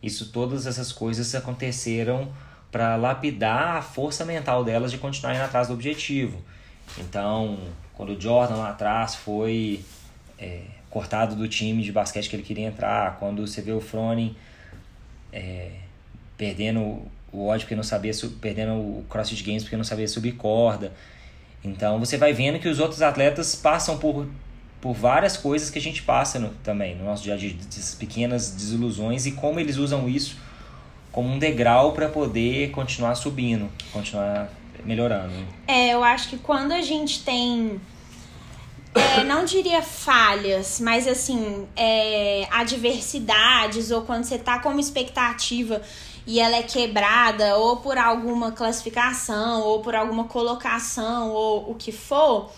[0.00, 2.32] Isso, todas essas coisas aconteceram
[2.70, 6.40] para lapidar a força mental delas de continuarem atrás do objetivo.
[6.98, 7.58] Então,
[7.94, 9.84] quando o Jordan lá atrás foi
[10.42, 14.36] é, cortado do time de basquete que ele queria entrar, quando você vê o Froning
[15.32, 15.70] é,
[16.36, 17.02] perdendo
[17.32, 20.92] o ódio porque não sabia, perdendo o CrossFit Games porque não sabia subir corda.
[21.64, 24.26] Então você vai vendo que os outros atletas passam por,
[24.80, 27.94] por várias coisas que a gente passa no, também no nosso dia a dia, dessas
[27.94, 30.36] pequenas desilusões e como eles usam isso
[31.12, 34.48] como um degrau para poder continuar subindo, continuar
[34.82, 35.32] melhorando.
[35.68, 37.78] É, eu acho que quando a gente tem
[38.94, 45.80] é, não diria falhas, mas assim, é, adversidades, ou quando você tá com uma expectativa
[46.26, 51.90] e ela é quebrada, ou por alguma classificação, ou por alguma colocação, ou o que
[51.90, 52.50] for,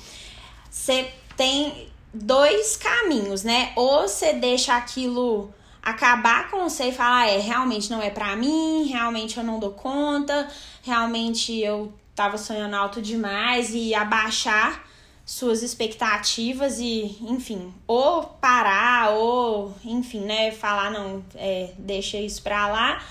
[0.71, 3.73] você tem dois caminhos, né?
[3.77, 8.35] Ou você deixa aquilo acabar com você e falar, ah, é, realmente não é para
[8.37, 10.49] mim, realmente eu não dou conta,
[10.83, 14.83] realmente eu tava sonhando alto demais e abaixar
[15.25, 22.69] suas expectativas e, enfim, ou parar, ou, enfim, né, falar, não, é, deixa isso pra
[22.69, 23.03] lá,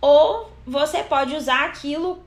[0.00, 2.22] ou você pode usar aquilo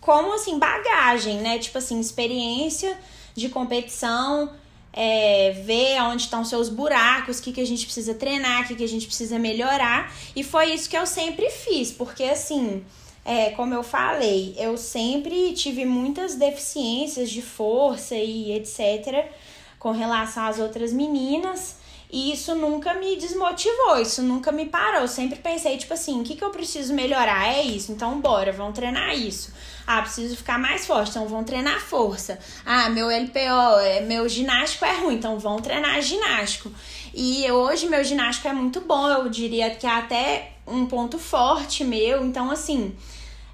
[0.00, 2.98] como, assim, bagagem, né, tipo assim, experiência
[3.34, 4.52] de competição,
[4.92, 8.74] é, ver onde estão seus buracos, o que, que a gente precisa treinar, o que,
[8.74, 12.84] que a gente precisa melhorar, e foi isso que eu sempre fiz, porque, assim,
[13.24, 19.30] é, como eu falei, eu sempre tive muitas deficiências de força e etc.
[19.78, 21.80] com relação às outras meninas.
[22.10, 25.00] E isso nunca me desmotivou, isso nunca me parou.
[25.00, 27.48] Eu sempre pensei, tipo assim, o que, que eu preciso melhorar?
[27.48, 29.50] É isso, então bora, vamos treinar isso.
[29.86, 32.38] Ah, preciso ficar mais forte, então vamos treinar força.
[32.66, 36.70] Ah, meu LPO, é, meu ginástico é ruim, então vamos treinar ginástico.
[37.14, 42.24] E hoje meu ginástico é muito bom, eu diria que até um ponto forte meu.
[42.24, 42.94] Então, assim,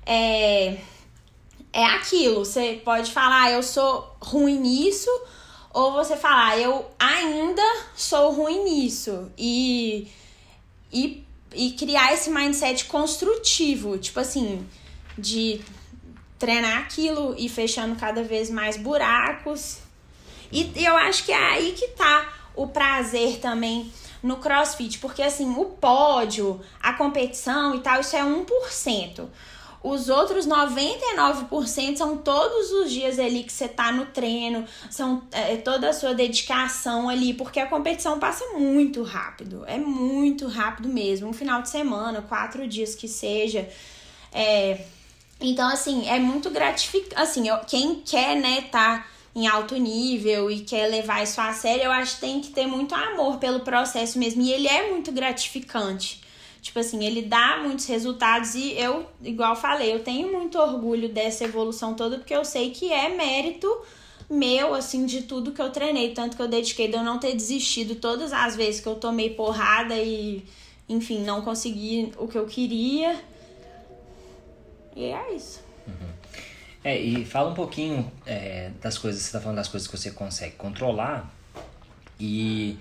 [0.04, 0.78] é,
[1.72, 2.44] é aquilo.
[2.44, 5.10] Você pode falar, ah, eu sou ruim nisso,
[5.72, 7.62] ou você falar, ah, eu ainda
[7.96, 9.30] sou ruim nisso.
[9.36, 10.08] E,
[10.92, 14.66] e, e criar esse mindset construtivo, tipo assim,
[15.16, 15.60] de
[16.38, 19.78] treinar aquilo e fechando cada vez mais buracos.
[20.50, 23.92] E, eu acho que é aí que tá o prazer também
[24.22, 29.28] no crossfit, porque assim, o pódio, a competição e tal, isso é 1%.
[29.82, 35.56] Os outros 99% são todos os dias ali que você tá no treino, são é,
[35.56, 41.28] toda a sua dedicação ali, porque a competição passa muito rápido, é muito rápido mesmo.
[41.28, 43.68] Um final de semana, quatro dias que seja.
[44.32, 44.80] É,
[45.40, 47.14] então, assim, é muito gratificante.
[47.14, 49.06] Assim, quem quer, né, tá
[49.38, 52.66] em alto nível e quer levar isso a sério, eu acho que tem que ter
[52.66, 54.42] muito amor pelo processo mesmo.
[54.42, 56.20] E ele é muito gratificante.
[56.60, 61.44] Tipo assim, ele dá muitos resultados e eu, igual falei, eu tenho muito orgulho dessa
[61.44, 63.68] evolução toda porque eu sei que é mérito
[64.28, 67.34] meu, assim, de tudo que eu treinei, tanto que eu dediquei de eu não ter
[67.34, 70.44] desistido todas as vezes que eu tomei porrada e,
[70.88, 73.16] enfim, não consegui o que eu queria.
[74.96, 75.60] E é isso.
[75.86, 76.17] Uhum.
[76.88, 80.10] É, e fala um pouquinho é, das coisas, você tá falando das coisas que você
[80.10, 81.30] consegue controlar
[82.18, 82.78] e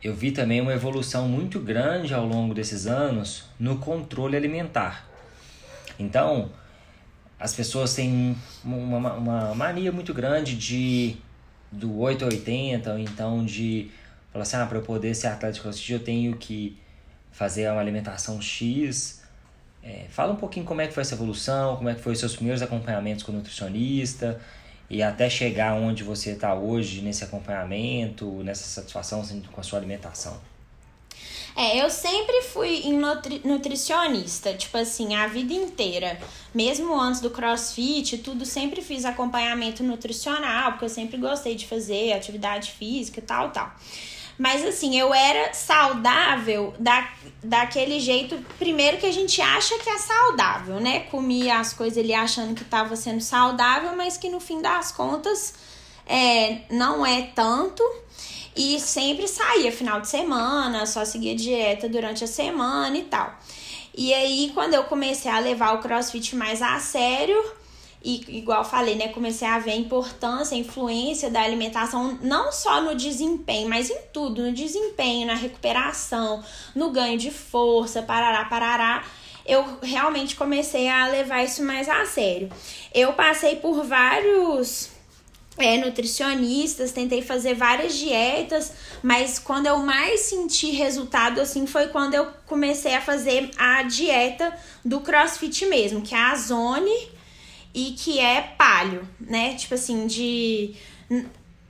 [0.00, 5.08] eu vi também uma evolução muito grande ao longo desses anos no controle alimentar.
[5.98, 6.52] Então,
[7.36, 11.16] as pessoas têm uma, uma mania muito grande de
[11.72, 13.90] do 8 a 80, ou então de
[14.32, 16.78] falar assim, ah, para eu poder ser atleta de crossfit eu tenho que
[17.32, 19.23] fazer uma alimentação X.
[19.84, 22.18] É, fala um pouquinho como é que foi essa evolução, como é que foi os
[22.18, 24.40] seus primeiros acompanhamentos com o nutricionista,
[24.88, 29.78] e até chegar onde você está hoje nesse acompanhamento, nessa satisfação assim, com a sua
[29.78, 30.40] alimentação?
[31.56, 36.18] É, eu sempre fui em nutri nutricionista, tipo assim, a vida inteira.
[36.52, 42.12] Mesmo antes do crossfit, tudo, sempre fiz acompanhamento nutricional, porque eu sempre gostei de fazer
[42.12, 43.72] atividade física e tal, tal.
[44.38, 47.08] Mas assim, eu era saudável da,
[47.42, 51.00] daquele jeito, primeiro que a gente acha que é saudável, né?
[51.10, 55.54] Comia as coisas ele achando que estava sendo saudável, mas que no fim das contas
[56.06, 57.82] é, não é tanto.
[58.56, 63.36] E sempre saía final de semana, só seguia dieta durante a semana e tal.
[63.96, 67.36] E aí, quando eu comecei a levar o crossfit mais a sério,
[68.04, 69.08] E, igual falei, né?
[69.08, 73.98] Comecei a ver a importância, a influência da alimentação, não só no desempenho, mas em
[74.12, 79.02] tudo: no desempenho, na recuperação, no ganho de força, parará, parará.
[79.46, 82.50] Eu realmente comecei a levar isso mais a sério.
[82.94, 84.90] Eu passei por vários
[85.56, 92.14] é, nutricionistas, tentei fazer várias dietas, mas quando eu mais senti resultado assim foi quando
[92.14, 97.14] eu comecei a fazer a dieta do CrossFit mesmo, que é a Zone
[97.74, 99.54] e que é palio, né?
[99.54, 100.74] Tipo assim, de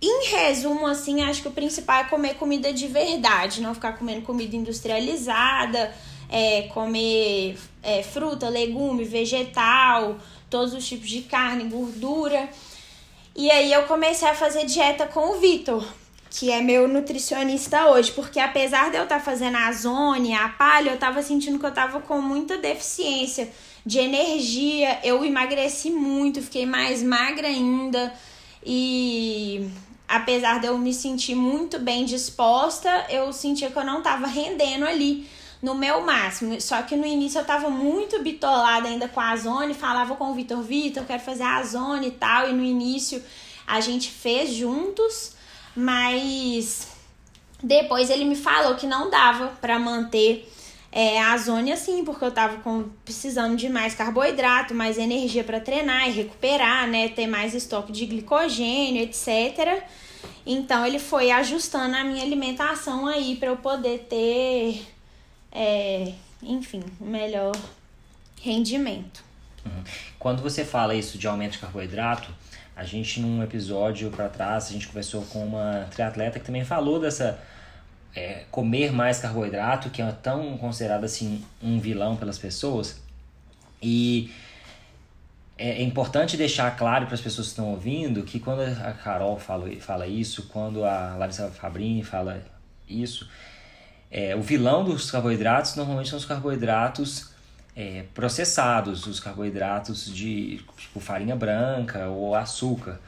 [0.02, 4.20] em resumo, assim, acho que o principal é comer comida de verdade, não ficar comendo
[4.20, 5.94] comida industrializada,
[6.28, 10.18] é, comer é, fruta, legume, vegetal,
[10.50, 12.50] todos os tipos de carne, gordura.
[13.34, 15.82] E aí eu comecei a fazer dieta com o Vitor,
[16.28, 20.50] que é meu nutricionista hoje, porque apesar de eu estar tá fazendo a zone, a
[20.50, 23.50] palha, eu tava sentindo que eu tava com muita deficiência
[23.84, 28.12] de energia, eu emagreci muito, fiquei mais magra ainda
[28.64, 29.68] e
[30.08, 34.86] apesar de eu me sentir muito bem disposta, eu sentia que eu não tava rendendo
[34.86, 35.28] ali
[35.60, 36.60] no meu máximo.
[36.60, 40.34] Só que no início eu tava muito bitolada ainda com a zone, falava com o
[40.34, 42.48] Vitor, Vitor, quero fazer a zone e tal.
[42.48, 43.22] E no início
[43.66, 45.32] a gente fez juntos,
[45.74, 46.88] mas
[47.62, 50.50] depois ele me falou que não dava para manter
[50.96, 55.58] é, a zone assim, porque eu tava com, precisando de mais carboidrato, mais energia para
[55.58, 57.08] treinar e recuperar, né?
[57.08, 59.82] Ter mais estoque de glicogênio, etc.
[60.46, 64.86] Então ele foi ajustando a minha alimentação aí para eu poder ter
[65.50, 67.56] é, enfim, melhor
[68.40, 69.24] rendimento.
[69.66, 69.82] Uhum.
[70.16, 72.32] Quando você fala isso de aumento de carboidrato,
[72.76, 77.00] a gente num episódio para trás, a gente conversou com uma triatleta que também falou
[77.00, 77.42] dessa
[78.14, 83.02] é, comer mais carboidrato, que é tão considerado assim um vilão pelas pessoas.
[83.82, 84.32] E
[85.58, 89.38] é, é importante deixar claro para as pessoas que estão ouvindo que quando a Carol
[89.38, 92.42] fala, fala isso, quando a Larissa Fabrini fala
[92.88, 93.28] isso,
[94.10, 97.32] é, o vilão dos carboidratos normalmente são os carboidratos
[97.74, 103.00] é, processados, os carboidratos de tipo farinha branca ou açúcar.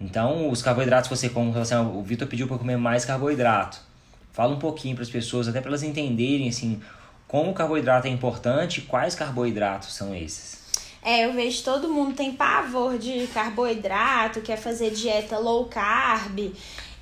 [0.00, 3.89] Então, os carboidratos que você come, assim, o Vitor pediu para comer mais carboidrato.
[4.32, 6.80] Fala um pouquinho para as pessoas, até para elas entenderem assim,
[7.26, 10.60] como o carboidrato é importante, quais carboidratos são esses.
[11.02, 16.52] É, eu vejo todo mundo tem pavor de carboidrato, quer fazer dieta low carb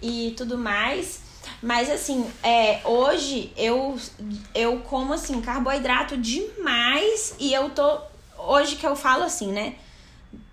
[0.00, 1.20] e tudo mais.
[1.62, 3.98] Mas assim, é, hoje eu,
[4.54, 7.98] eu como assim, carboidrato demais e eu tô.
[8.38, 9.74] Hoje que eu falo assim, né?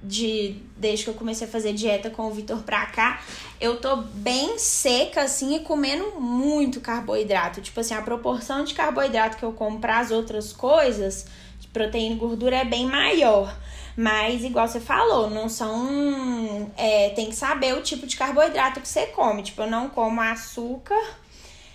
[0.02, 3.22] De, desde que eu comecei a fazer dieta com o Vitor pra cá,
[3.60, 7.60] eu tô bem seca, assim, e comendo muito carboidrato.
[7.60, 11.26] Tipo assim, a proporção de carboidrato que eu como para as outras coisas,
[11.60, 13.56] de proteína e gordura, é bem maior.
[13.98, 16.70] Mas, igual você falou, não são.
[16.78, 19.42] É, tem que saber o tipo de carboidrato que você come.
[19.42, 21.02] Tipo, eu não como açúcar,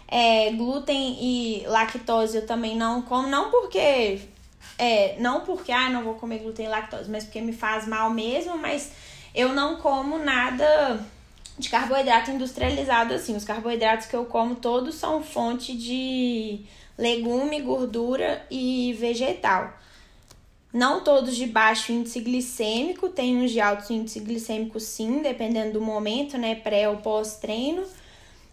[0.06, 3.26] é, glúten e lactose eu também não como.
[3.26, 4.20] Não porque.
[4.82, 8.08] É, não porque, ah, não vou comer glúten e lactose, mas porque me faz mal
[8.08, 8.92] mesmo, mas
[9.34, 11.06] eu não como nada
[11.58, 13.36] de carboidrato industrializado assim.
[13.36, 16.60] Os carboidratos que eu como todos são fonte de
[16.96, 19.78] legume, gordura e vegetal.
[20.72, 25.80] Não todos de baixo índice glicêmico, tem uns de alto índice glicêmico sim, dependendo do
[25.82, 27.84] momento, né, pré ou pós-treino.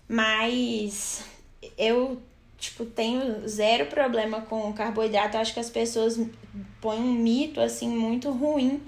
[0.10, 1.24] Mas
[1.78, 2.22] eu,
[2.58, 5.38] tipo, tenho zero problema com carboidrato.
[5.38, 6.20] Acho que as pessoas
[6.82, 8.82] põem um mito, assim, muito ruim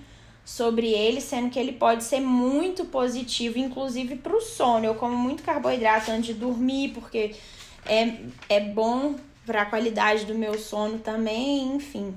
[0.43, 4.85] sobre ele, sendo que ele pode ser muito positivo, inclusive para o sono.
[4.85, 7.35] Eu como muito carboidrato antes de dormir, porque
[7.85, 8.15] é,
[8.49, 12.13] é bom para a qualidade do meu sono também, enfim.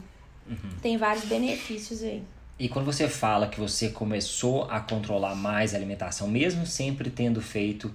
[0.48, 0.70] Uhum.
[0.80, 2.22] Tem vários benefícios aí.
[2.58, 7.40] E quando você fala que você começou a controlar mais a alimentação, mesmo sempre tendo
[7.40, 7.92] feito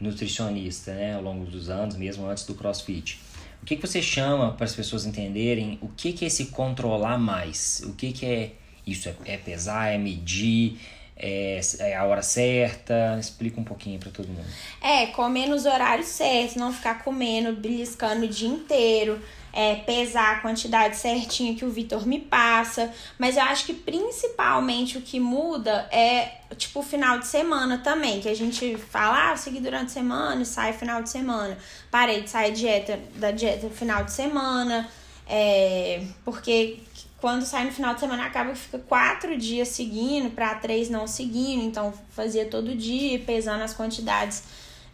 [0.00, 3.20] nutricionista, né, ao longo dos anos, mesmo antes do CrossFit,
[3.62, 7.18] o que, que você chama para as pessoas entenderem o que, que é esse controlar
[7.18, 7.82] mais?
[7.84, 8.52] O que, que é
[8.86, 9.08] isso?
[9.08, 10.80] É, é pesar, é medir,
[11.16, 13.18] é, é, a hora certa?
[13.20, 14.46] Explica um pouquinho para todo mundo.
[14.80, 19.20] É, comer nos horários certos, não ficar comendo, beliscando o dia inteiro
[19.52, 22.92] é, pesar a quantidade certinha que o Vitor me passa.
[23.18, 28.20] Mas eu acho que principalmente o que muda é, tipo, o final de semana também.
[28.20, 31.56] Que a gente fala, ah, segui durante a semana e sai final de semana.
[31.90, 34.88] Parei de sair dieta, da dieta final de semana.
[35.26, 36.78] É, porque
[37.20, 41.06] quando sai no final de semana acaba que fica quatro dias seguindo para três não
[41.06, 41.64] seguindo.
[41.64, 44.42] Então fazia todo dia, pesando as quantidades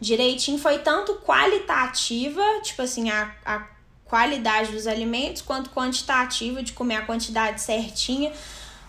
[0.01, 0.59] direitinho.
[0.59, 3.76] Foi tanto qualitativa, tipo assim, a, a
[4.07, 8.33] qualidade dos alimentos quanto quantitativa de comer a quantidade certinha,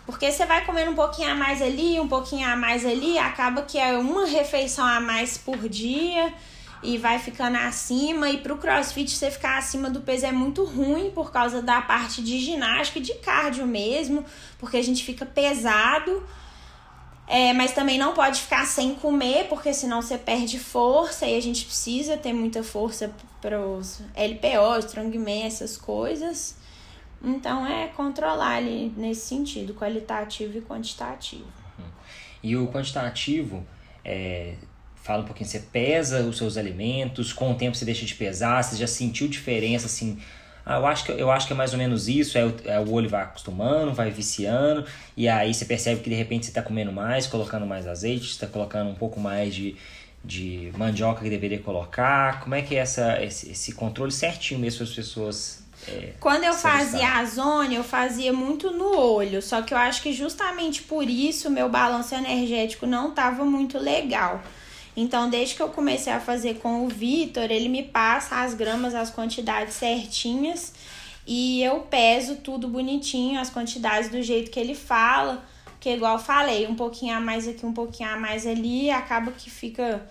[0.05, 3.63] Porque você vai comendo um pouquinho a mais ali, um pouquinho a mais ali, acaba
[3.63, 6.33] que é uma refeição a mais por dia
[6.81, 8.29] e vai ficando acima.
[8.29, 12.23] E pro crossfit você ficar acima do peso é muito ruim por causa da parte
[12.23, 14.23] de ginástica e de cardio mesmo,
[14.57, 16.23] porque a gente fica pesado.
[17.27, 21.41] É, mas também não pode ficar sem comer, porque senão você perde força e a
[21.41, 26.55] gente precisa ter muita força para os LPO, Strongman, essas coisas.
[27.21, 31.47] Então é controlar ali nesse sentido, qualitativo e quantitativo.
[32.41, 33.65] E o quantitativo
[34.05, 34.55] é,
[34.95, 38.63] fala um pouquinho, você pesa os seus alimentos, com o tempo você deixa de pesar,
[38.63, 40.19] você já sentiu diferença assim?
[40.69, 42.77] Ah, eu acho que, eu acho que é mais ou menos isso, é o, é
[42.77, 46.61] o olho vai acostumando, vai viciando, e aí você percebe que de repente você está
[46.61, 49.77] comendo mais, colocando mais azeite, está colocando um pouco mais de,
[50.25, 52.41] de mandioca que deveria colocar.
[52.41, 56.43] Como é que é essa, esse, esse controle certinho mesmo para as pessoas é, Quando
[56.43, 59.41] eu fazia a zone, eu fazia muito no olho.
[59.41, 64.41] Só que eu acho que justamente por isso meu balanço energético não estava muito legal.
[64.97, 68.95] Então, desde que eu comecei a fazer com o Vitor, ele me passa as gramas,
[68.95, 70.73] as quantidades certinhas.
[71.25, 75.45] E eu peso tudo bonitinho, as quantidades do jeito que ele fala.
[75.79, 79.31] Que igual eu falei, um pouquinho a mais aqui, um pouquinho a mais ali, acaba
[79.31, 80.01] que fica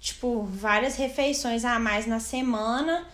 [0.00, 3.04] tipo várias refeições a mais na semana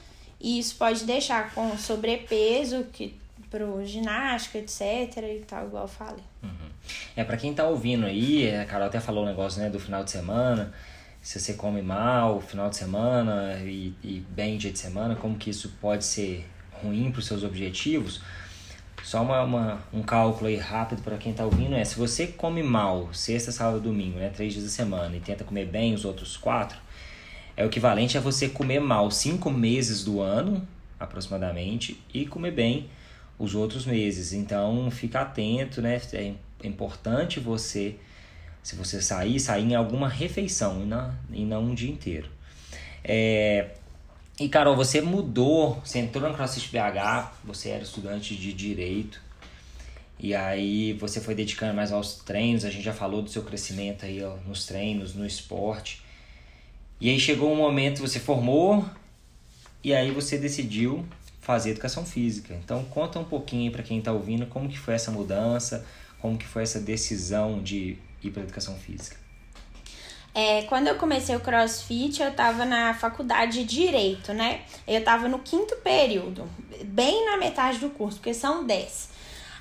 [0.43, 3.15] e isso pode deixar com sobrepeso, que
[3.49, 5.19] pro ginástica, etc.
[5.19, 6.25] e tal, igual eu falei.
[6.43, 6.71] Uhum.
[7.15, 9.79] É, para quem tá ouvindo aí, a Carol até falou o um negócio, né, do
[9.79, 10.73] final de semana,
[11.23, 15.51] se você come mal final de semana e, e bem dia de semana, como que
[15.51, 16.45] isso pode ser
[16.83, 18.20] ruim para os seus objetivos.
[19.05, 22.62] Só uma, uma, um cálculo aí rápido para quem tá ouvindo é, se você come
[22.62, 26.37] mal sexta, sábado, domingo, né, três dias da semana e tenta comer bem os outros
[26.37, 26.79] quatro,
[27.57, 30.66] é o equivalente a você comer mal cinco meses do ano,
[30.99, 32.91] aproximadamente, e comer bem
[33.39, 34.33] os outros meses.
[34.33, 36.01] Então, fica atento, né?
[36.12, 36.35] É
[36.66, 37.97] importante você,
[38.63, 42.29] se você sair, sair em alguma refeição e não, e não um dia inteiro.
[43.03, 43.71] É...
[44.41, 49.21] E Carol, você mudou, você entrou no CrossFit BH, você era estudante de Direito,
[50.19, 54.07] e aí você foi dedicando mais aos treinos, a gente já falou do seu crescimento
[54.07, 56.01] aí ó, nos treinos, no esporte.
[57.01, 58.89] E aí chegou um momento, você formou
[59.83, 61.05] e aí você decidiu
[61.41, 62.55] fazer educação física.
[62.55, 65.85] Então conta um pouquinho para quem está ouvindo como que foi essa mudança,
[66.21, 69.16] como que foi essa decisão de ir para educação física.
[70.35, 74.62] É, quando eu comecei o crossfit, eu estava na faculdade de Direito, né?
[74.89, 76.49] Eu estava no quinto período,
[76.85, 79.11] bem na metade do curso, porque são dez.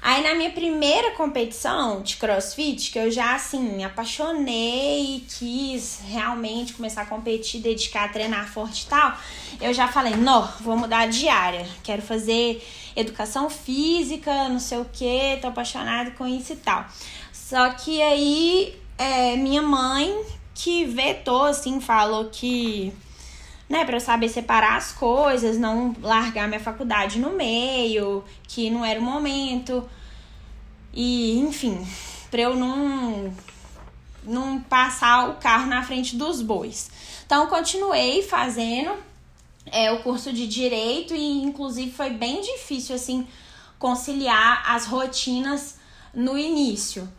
[0.01, 6.74] Aí na minha primeira competição de crossfit, que eu já assim apaixonei e quis realmente
[6.74, 9.16] começar a competir, dedicar treinar forte e tal,
[9.59, 14.86] eu já falei: não, vou mudar de área, quero fazer educação física, não sei o
[14.86, 16.84] que, tô apaixonada com isso e tal.
[17.52, 20.24] Só que aí é, minha mãe
[20.56, 22.93] que vetou, assim, falou que
[23.68, 28.86] né, para eu saber separar as coisas, não largar minha faculdade no meio, que não
[28.86, 29.84] era o momento.
[30.93, 31.86] E, enfim,
[32.30, 33.34] para eu não
[34.24, 36.89] não passar o carro na frente dos bois.
[37.26, 38.93] Então, continuei fazendo
[39.66, 43.28] é, o curso de direito e, inclusive, foi bem difícil assim
[43.78, 45.78] conciliar as rotinas
[46.14, 47.12] no início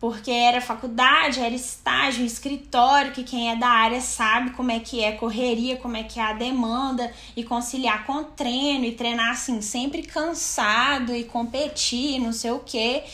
[0.00, 5.04] porque era faculdade, era estágio, escritório, que quem é da área sabe como é que
[5.04, 9.60] é correria, como é que é a demanda, e conciliar com treino e treinar assim,
[9.60, 13.04] sempre cansado e competir, não sei o quê.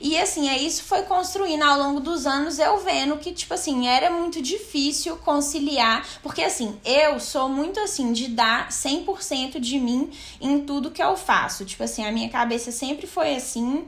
[0.00, 3.86] E assim, é isso foi construindo ao longo dos anos, eu vendo que, tipo assim,
[3.86, 10.10] era muito difícil conciliar, porque assim, eu sou muito assim de dar 100% de mim
[10.40, 11.64] em tudo que eu faço.
[11.64, 13.86] Tipo assim, a minha cabeça sempre foi assim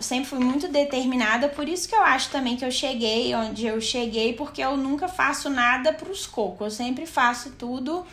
[0.00, 3.80] sempre fui muito determinada, por isso que eu acho também que eu cheguei onde eu
[3.80, 8.04] cheguei, porque eu nunca faço nada pros cocos, eu sempre faço tudo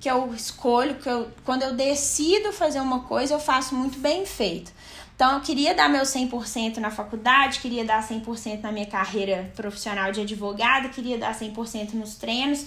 [0.00, 4.26] que eu escolho, que eu, quando eu decido fazer uma coisa, eu faço muito bem
[4.26, 4.70] feito.
[5.16, 10.10] Então, eu queria dar meu 100% na faculdade, queria dar 100% na minha carreira profissional
[10.10, 12.66] de advogada, queria dar 100% nos treinos.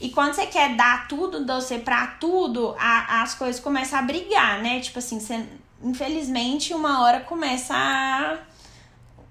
[0.00, 4.62] E quando você quer dar tudo, você pra tudo, a, as coisas começam a brigar,
[4.62, 4.78] né?
[4.78, 5.44] Tipo assim, você
[5.82, 8.38] infelizmente, uma hora começa a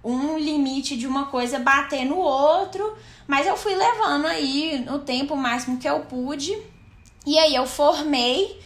[0.04, 2.96] um limite de uma coisa bater no outro,
[3.28, 6.58] mas eu fui levando aí o tempo máximo que eu pude.
[7.26, 8.58] E aí eu formei,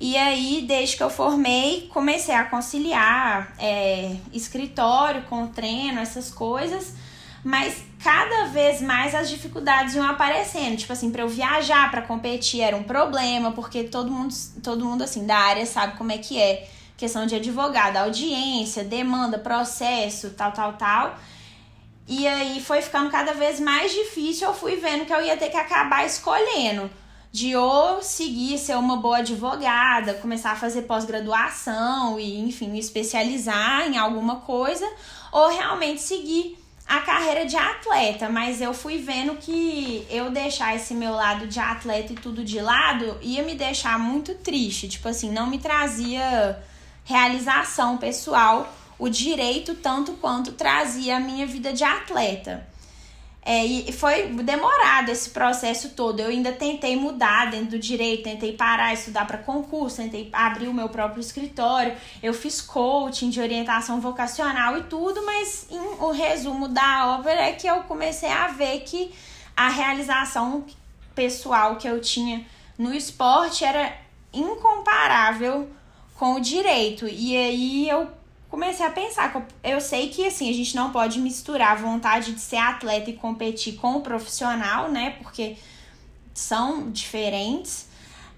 [0.00, 6.94] e aí desde que eu formei, comecei a conciliar é, escritório com treino, essas coisas.
[7.42, 10.76] Mas cada vez mais as dificuldades iam aparecendo.
[10.76, 15.02] Tipo assim, para eu viajar para competir era um problema, porque todo mundo, todo mundo
[15.02, 16.68] assim da área sabe como é que é
[16.98, 21.16] questão de advogado, audiência, demanda, processo, tal, tal, tal.
[22.08, 25.48] E aí foi ficando cada vez mais difícil, eu fui vendo que eu ia ter
[25.48, 26.90] que acabar escolhendo
[27.30, 33.86] de ou seguir ser uma boa advogada, começar a fazer pós-graduação e, enfim, me especializar
[33.86, 34.90] em alguma coisa,
[35.30, 40.94] ou realmente seguir a carreira de atleta, mas eu fui vendo que eu deixar esse
[40.94, 45.30] meu lado de atleta e tudo de lado ia me deixar muito triste, tipo assim,
[45.30, 46.58] não me trazia
[47.08, 52.68] realização pessoal, o direito tanto quanto trazia a minha vida de atleta.
[53.40, 56.20] É, e foi demorado esse processo todo.
[56.20, 60.74] Eu ainda tentei mudar dentro do direito, tentei parar, estudar para concurso, tentei abrir o
[60.74, 61.96] meu próprio escritório.
[62.22, 67.54] Eu fiz coaching de orientação vocacional e tudo, mas em, o resumo da obra é
[67.54, 69.14] que eu comecei a ver que
[69.56, 70.66] a realização
[71.14, 72.44] pessoal que eu tinha
[72.76, 73.96] no esporte era
[74.30, 75.70] incomparável
[76.18, 77.08] com o direito.
[77.08, 78.08] E aí eu
[78.50, 79.46] comecei a pensar.
[79.62, 83.14] Eu sei que assim, a gente não pode misturar a vontade de ser atleta e
[83.14, 85.16] competir com o profissional, né?
[85.22, 85.56] Porque
[86.34, 87.86] são diferentes.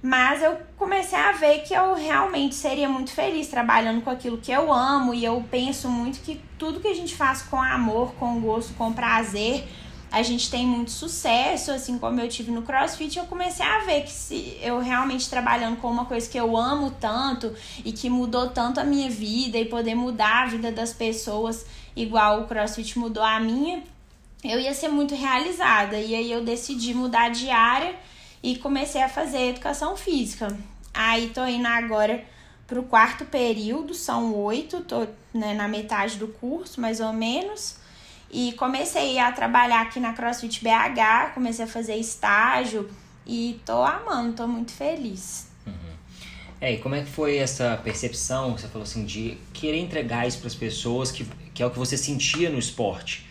[0.03, 4.53] Mas eu comecei a ver que eu realmente seria muito feliz trabalhando com aquilo que
[4.53, 5.15] eu amo.
[5.15, 8.93] E eu penso muito que tudo que a gente faz com amor, com gosto, com
[8.93, 9.67] prazer,
[10.11, 14.03] a gente tem muito sucesso, assim como eu tive no CrossFit, eu comecei a ver
[14.03, 17.55] que se eu realmente trabalhando com uma coisa que eu amo tanto
[17.85, 22.43] e que mudou tanto a minha vida e poder mudar a vida das pessoas igual
[22.43, 23.83] o CrossFit mudou a minha,
[24.43, 25.99] eu ia ser muito realizada.
[25.99, 27.95] E aí eu decidi mudar de área
[28.43, 30.57] e comecei a fazer educação física.
[30.93, 32.25] Aí tô indo agora
[32.67, 37.80] pro quarto período, são oito, tô né, na metade do curso, mais ou menos.
[38.31, 42.89] E comecei a trabalhar aqui na CrossFit BH, comecei a fazer estágio
[43.27, 45.49] e tô amando, tô muito feliz.
[45.67, 45.73] Uhum.
[46.61, 50.39] É, e como é que foi essa percepção, você falou assim, de querer entregar isso
[50.39, 53.27] para as pessoas, que, que é o que você sentia no esporte?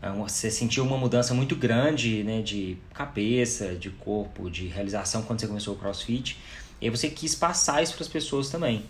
[0.00, 5.40] É você sentiu uma mudança muito grande, né, de cabeça, de corpo, de realização quando
[5.40, 6.38] você começou o CrossFit,
[6.80, 8.84] e aí você quis passar isso para as pessoas também.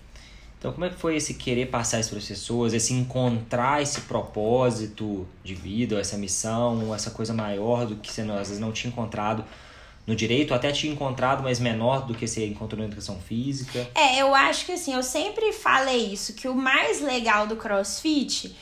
[0.65, 4.01] Então, como é que foi esse querer passar isso para as pessoas, esse encontrar esse
[4.01, 8.91] propósito de vida, essa missão, essa coisa maior do que você às vezes não tinha
[8.91, 9.45] encontrado
[10.07, 13.87] no direito, até tinha encontrado, mas menor do que você encontrou na educação física?
[13.95, 18.57] É, eu acho que assim, eu sempre falei isso, que o mais legal do crossfit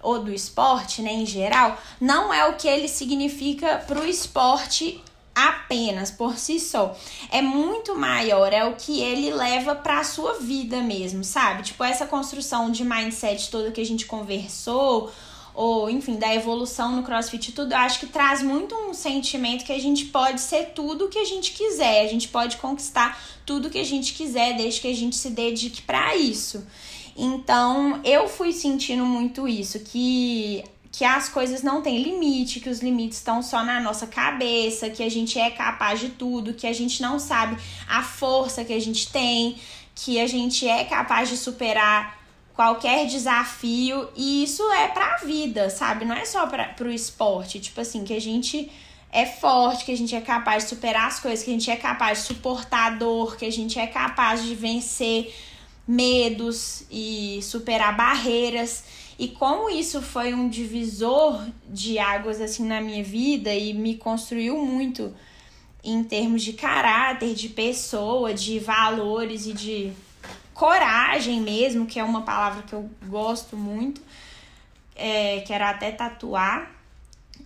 [0.00, 5.04] ou do esporte, né, em geral, não é o que ele significa para o esporte
[5.34, 6.96] apenas por si só.
[7.30, 11.62] É muito maior, é o que ele leva para a sua vida mesmo, sabe?
[11.62, 15.10] Tipo essa construção de mindset toda que a gente conversou,
[15.54, 19.64] ou enfim, da evolução no CrossFit e tudo, eu acho que traz muito um sentimento
[19.64, 23.20] que a gente pode ser tudo o que a gente quiser, a gente pode conquistar
[23.44, 26.66] tudo que a gente quiser, desde que a gente se dedique para isso.
[27.14, 32.80] Então, eu fui sentindo muito isso, que que as coisas não têm limite, que os
[32.80, 36.72] limites estão só na nossa cabeça, que a gente é capaz de tudo, que a
[36.72, 37.56] gente não sabe
[37.88, 39.56] a força que a gente tem,
[39.94, 42.20] que a gente é capaz de superar
[42.54, 46.04] qualquer desafio, e isso é pra vida, sabe?
[46.04, 48.70] Não é só para pro esporte, tipo assim, que a gente
[49.10, 51.76] é forte, que a gente é capaz de superar as coisas, que a gente é
[51.76, 55.34] capaz de suportar a dor, que a gente é capaz de vencer
[55.88, 58.84] medos e superar barreiras.
[59.22, 64.58] E como isso foi um divisor de águas assim na minha vida e me construiu
[64.58, 65.14] muito
[65.84, 69.92] em termos de caráter, de pessoa, de valores e de
[70.52, 74.00] coragem mesmo, que é uma palavra que eu gosto muito.
[74.96, 76.72] É, quero até tatuar,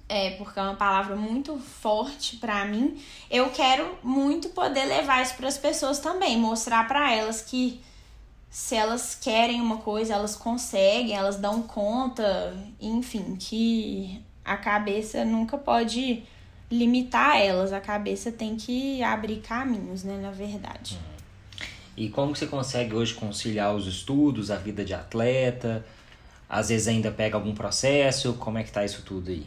[0.08, 2.98] é, porque é uma palavra muito forte para mim.
[3.30, 7.82] Eu quero muito poder levar isso para as pessoas também, mostrar para elas que
[8.56, 15.58] se elas querem uma coisa, elas conseguem, elas dão conta, enfim, que a cabeça nunca
[15.58, 16.22] pode
[16.70, 20.98] limitar elas, a cabeça tem que abrir caminhos, né, na verdade.
[21.94, 25.84] E como você consegue hoje conciliar os estudos, a vida de atleta?
[26.48, 29.46] Às vezes ainda pega algum processo, como é que tá isso tudo aí?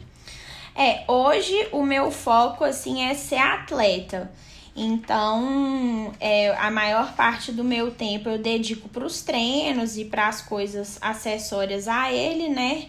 [0.72, 4.30] É, hoje o meu foco assim é ser atleta.
[4.74, 10.28] Então, é, a maior parte do meu tempo eu dedico para os treinos e para
[10.28, 12.86] as coisas acessórias a ele, né?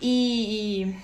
[0.00, 0.94] E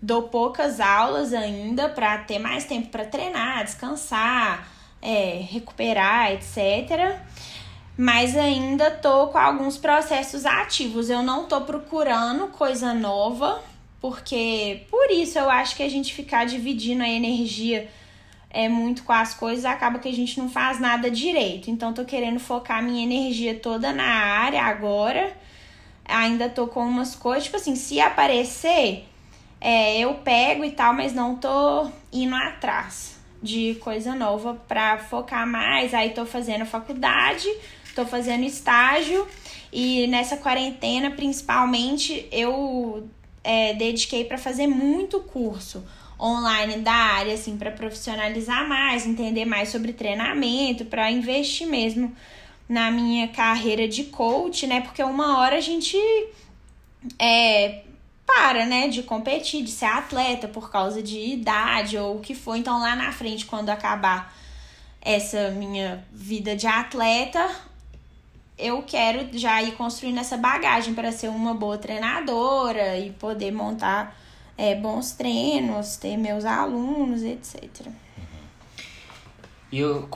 [0.00, 4.68] dou poucas aulas ainda para ter mais tempo para treinar, descansar,
[5.02, 7.18] é, recuperar, etc.
[7.96, 11.10] Mas ainda tô com alguns processos ativos.
[11.10, 13.62] Eu não tô procurando coisa nova,
[14.00, 17.88] porque por isso eu acho que a gente ficar dividindo a energia
[18.50, 21.70] é muito com as coisas, acaba que a gente não faz nada direito.
[21.70, 25.32] Então, tô querendo focar minha energia toda na área agora.
[26.04, 29.04] Ainda tô com umas coisas, tipo assim, se aparecer,
[29.60, 35.46] é, eu pego e tal, mas não tô indo atrás de coisa nova para focar
[35.46, 35.94] mais.
[35.94, 37.48] Aí tô fazendo faculdade,
[37.94, 39.26] tô fazendo estágio
[39.72, 43.08] e nessa quarentena, principalmente, eu
[43.44, 45.84] é, dediquei para fazer muito curso
[46.20, 52.14] online da área, assim, para profissionalizar mais, entender mais sobre treinamento, para investir mesmo
[52.68, 54.80] na minha carreira de coach, né?
[54.80, 55.96] Porque uma hora a gente
[57.18, 57.82] é,
[58.26, 62.56] para, né, de competir, de ser atleta por causa de idade ou o que for.
[62.56, 64.32] Então, lá na frente, quando acabar
[65.00, 67.48] essa minha vida de atleta,
[68.56, 74.16] eu quero já ir construindo essa bagagem para ser uma boa treinadora e poder montar
[74.60, 77.86] é, bons treinos, ter meus alunos, etc.
[77.86, 77.94] Uhum.
[79.72, 80.06] E o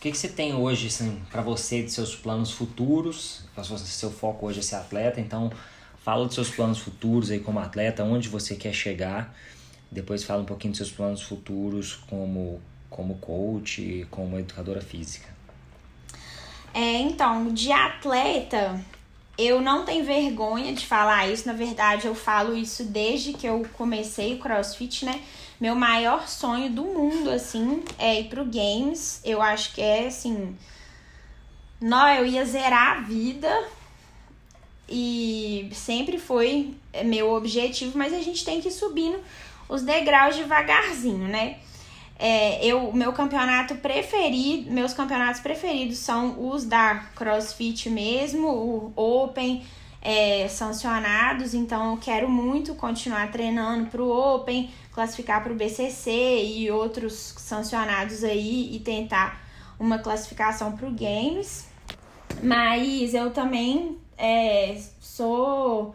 [0.00, 3.44] que, que você tem hoje assim, para você de seus planos futuros?
[3.84, 5.50] Seu foco hoje é ser atleta, então
[5.98, 9.34] fala dos seus planos futuros aí como atleta, onde você quer chegar.
[9.90, 15.28] Depois fala um pouquinho dos seus planos futuros como, como coach, como educadora física.
[16.72, 18.80] É, então, de atleta,
[19.38, 21.46] eu não tenho vergonha de falar isso.
[21.46, 25.20] Na verdade, eu falo isso desde que eu comecei o CrossFit, né?
[25.60, 29.20] Meu maior sonho do mundo, assim, é ir pro Games.
[29.24, 30.56] Eu acho que é, assim...
[31.80, 33.68] Não, eu ia zerar a vida.
[34.88, 36.74] E sempre foi
[37.04, 39.18] meu objetivo, mas a gente tem que ir subindo
[39.68, 41.58] os degraus devagarzinho, né?
[42.24, 49.66] É, eu, meu campeonato preferido, meus campeonatos preferidos são os da CrossFit mesmo, o Open,
[50.00, 56.44] é, sancionados, então eu quero muito continuar treinando para o Open, classificar para o BCC
[56.44, 59.42] e outros sancionados aí e tentar
[59.76, 61.66] uma classificação para o Games.
[62.40, 65.92] Mas eu também é, sou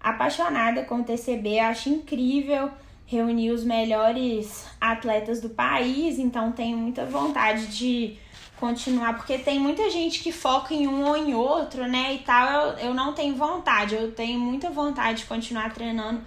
[0.00, 2.72] apaixonada com o TCB, acho incrível
[3.10, 8.16] reunir os melhores atletas do país, então tenho muita vontade de
[8.56, 12.14] continuar, porque tem muita gente que foca em um ou em outro, né?
[12.14, 16.20] E tal, eu, eu não tenho vontade, eu tenho muita vontade de continuar treinando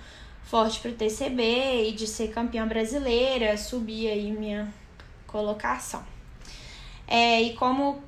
[0.44, 4.68] forte pro TCB e de ser campeã brasileira, subir aí minha
[5.26, 6.04] colocação.
[7.08, 8.04] É, e como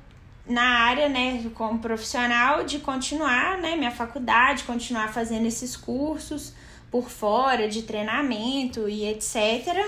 [0.46, 6.52] na área, né, como profissional, de continuar, né, minha faculdade, continuar fazendo esses cursos,
[6.96, 9.86] por fora de treinamento e etc.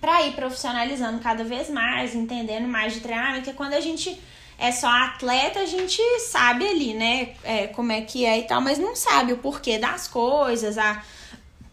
[0.00, 4.18] Para ir profissionalizando cada vez mais, entendendo mais de treinamento, porque quando a gente
[4.58, 8.62] é só atleta, a gente sabe ali, né, é, como é que é e tal,
[8.62, 11.04] mas não sabe o porquê das coisas, a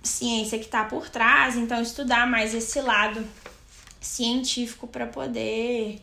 [0.03, 3.25] ciência que tá por trás, então estudar mais esse lado
[4.01, 6.01] científico para poder,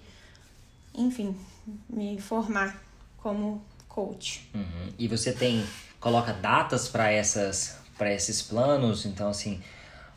[0.95, 1.36] enfim,
[1.91, 2.82] me formar
[3.18, 4.49] como coach.
[4.55, 4.95] Uhum.
[4.99, 5.62] E você tem
[6.01, 9.05] coloca datas para essas para esses planos.
[9.05, 9.62] Então, assim,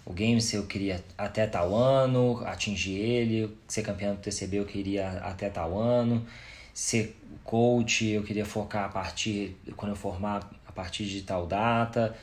[0.06, 3.58] o Games eu queria até tal ano, atingir ele.
[3.68, 6.26] Ser campeão do TCB eu queria até tal ano.
[6.74, 12.16] Ser coach eu queria focar a partir, quando eu formar, a partir de tal data.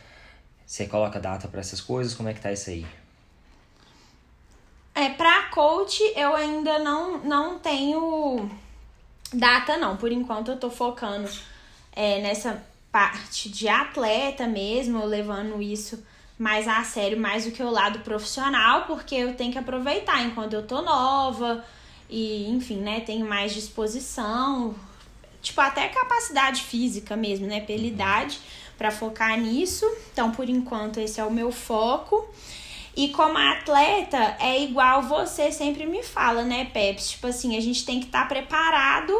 [0.65, 2.15] Você coloca data para essas coisas?
[2.15, 2.87] Como é que tá isso aí?
[4.95, 8.51] É, pra coach eu ainda não, não tenho
[9.31, 9.99] data não.
[9.99, 11.29] Por enquanto eu tô focando
[11.95, 16.03] é, nessa parte de atleta mesmo, levando isso
[16.39, 20.55] mais a sério, mais do que o lado profissional, porque eu tenho que aproveitar enquanto
[20.55, 21.65] eu tô nova
[22.09, 24.75] e, enfim, né, tenho mais disposição,
[25.43, 28.41] tipo, até capacidade física mesmo, né, pela idade,
[28.77, 29.85] para focar nisso.
[30.13, 32.27] Então, por enquanto, esse é o meu foco.
[32.97, 37.11] E como atleta, é igual você sempre me fala, né, Peps?
[37.11, 39.13] Tipo assim, a gente tem que estar tá preparado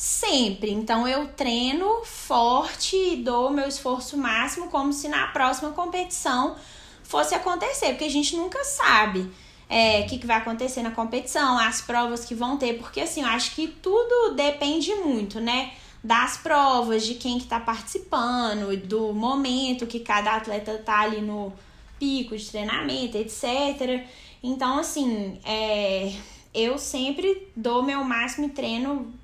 [0.00, 0.70] sempre.
[0.70, 6.56] Então eu treino forte e dou meu esforço máximo como se na próxima competição
[7.04, 9.30] fosse acontecer, porque a gente nunca sabe
[9.68, 13.20] é, o que, que vai acontecer na competição, as provas que vão ter, porque assim,
[13.20, 15.72] eu acho que tudo depende muito, né?
[16.02, 21.52] Das provas, de quem que tá participando, do momento que cada atleta tá ali no
[21.98, 24.06] pico de treinamento, etc.
[24.42, 26.10] Então, assim, é,
[26.54, 29.19] eu sempre dou meu máximo e treino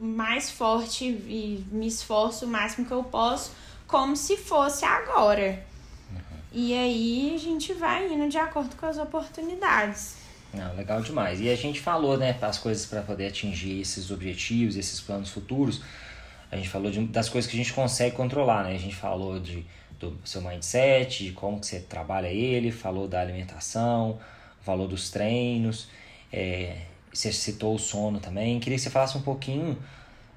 [0.00, 3.52] mais forte e me esforço o máximo que eu posso,
[3.86, 5.64] como se fosse agora.
[6.10, 6.18] Uhum.
[6.52, 10.16] E aí a gente vai indo de acordo com as oportunidades.
[10.52, 11.40] Não, legal demais.
[11.40, 15.82] E a gente falou, né, as coisas para poder atingir esses objetivos, esses planos futuros.
[16.50, 18.74] A gente falou de, das coisas que a gente consegue controlar, né?
[18.74, 19.64] A gente falou de,
[19.98, 24.20] do seu mindset, de como que você trabalha ele, falou da alimentação,
[24.60, 25.88] falou dos treinos.
[26.30, 26.76] É,
[27.12, 28.58] você citou o sono também.
[28.58, 29.76] Queria que você falasse um pouquinho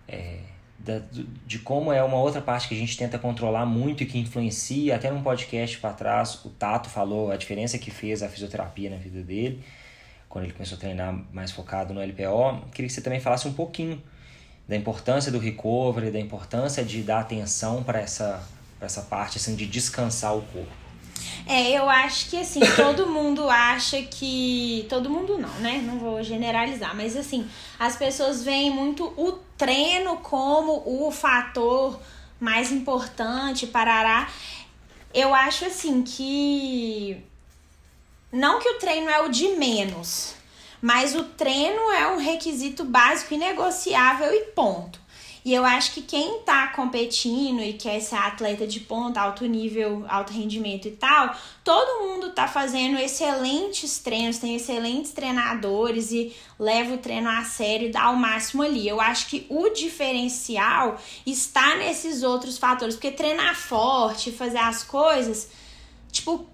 [0.08, 0.40] é,
[0.78, 1.02] da,
[1.46, 4.96] de como é uma outra parte que a gente tenta controlar muito e que influencia.
[4.96, 8.98] Até num podcast para trás, o Tato falou a diferença que fez a fisioterapia na
[8.98, 9.64] vida dele,
[10.30, 12.70] quando ele começou a treinar mais focado no LPO.
[12.72, 14.02] Queria que você também falasse um pouquinho
[14.68, 18.46] da importância do recovery, da importância de dar atenção para essa,
[18.82, 20.85] essa parte assim, de descansar o corpo.
[21.48, 24.86] É, eu acho que assim, todo mundo acha que.
[24.90, 25.82] Todo mundo não, né?
[25.86, 27.48] Não vou generalizar, mas assim,
[27.80, 32.00] as pessoas veem muito o treino como o fator
[32.40, 34.30] mais importante, parará.
[35.14, 37.24] Eu acho assim que.
[38.32, 40.36] Não que o treino é o de menos,
[40.82, 45.05] mas o treino é um requisito básico e negociável e ponto.
[45.46, 50.04] E eu acho que quem tá competindo e quer ser atleta de ponta, alto nível,
[50.10, 56.96] alto rendimento e tal, todo mundo tá fazendo excelentes treinos, tem excelentes treinadores e leva
[56.96, 58.88] o treino a sério e dá o máximo ali.
[58.88, 65.52] Eu acho que o diferencial está nesses outros fatores, porque treinar forte, fazer as coisas,
[66.12, 66.50] tipo,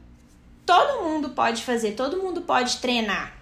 [0.66, 3.41] todo mundo pode fazer, todo mundo pode treinar.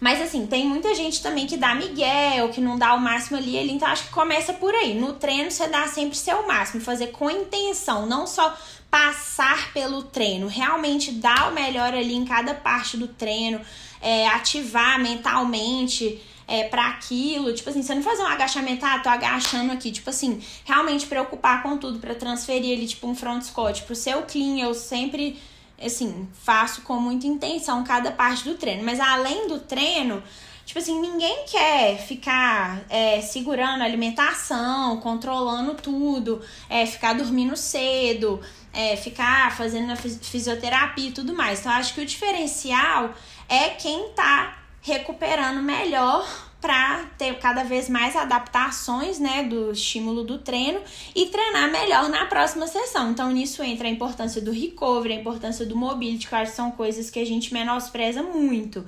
[0.00, 3.58] Mas assim, tem muita gente também que dá miguel, que não dá o máximo ali,
[3.58, 4.98] ali, então acho que começa por aí.
[4.98, 8.56] No treino você dá sempre seu máximo, fazer com intenção, não só
[8.90, 13.60] passar pelo treino, realmente dar o melhor ali em cada parte do treino,
[14.00, 17.52] é, ativar mentalmente é, para aquilo.
[17.52, 19.92] Tipo assim, você não fazer um agachamento, ah, tô agachando aqui.
[19.92, 24.22] Tipo assim, realmente preocupar com tudo para transferir ali, tipo, um front squat pro seu
[24.22, 24.58] clean.
[24.58, 25.38] Eu sempre
[25.82, 28.82] assim, faço com muita intenção cada parte do treino.
[28.84, 30.22] Mas além do treino,
[30.64, 38.40] tipo assim, ninguém quer ficar é, segurando a alimentação, controlando tudo, é, ficar dormindo cedo,
[38.72, 41.60] é, ficar fazendo a fisioterapia e tudo mais.
[41.60, 43.14] Então, acho que o diferencial
[43.48, 50.38] é quem tá recuperando melhor para ter cada vez mais adaptações, né, do estímulo do
[50.38, 50.80] treino
[51.14, 53.12] e treinar melhor na próxima sessão.
[53.12, 57.20] Então, nisso entra a importância do recovery, a importância do mobility, que são coisas que
[57.20, 58.84] a gente menospreza muito.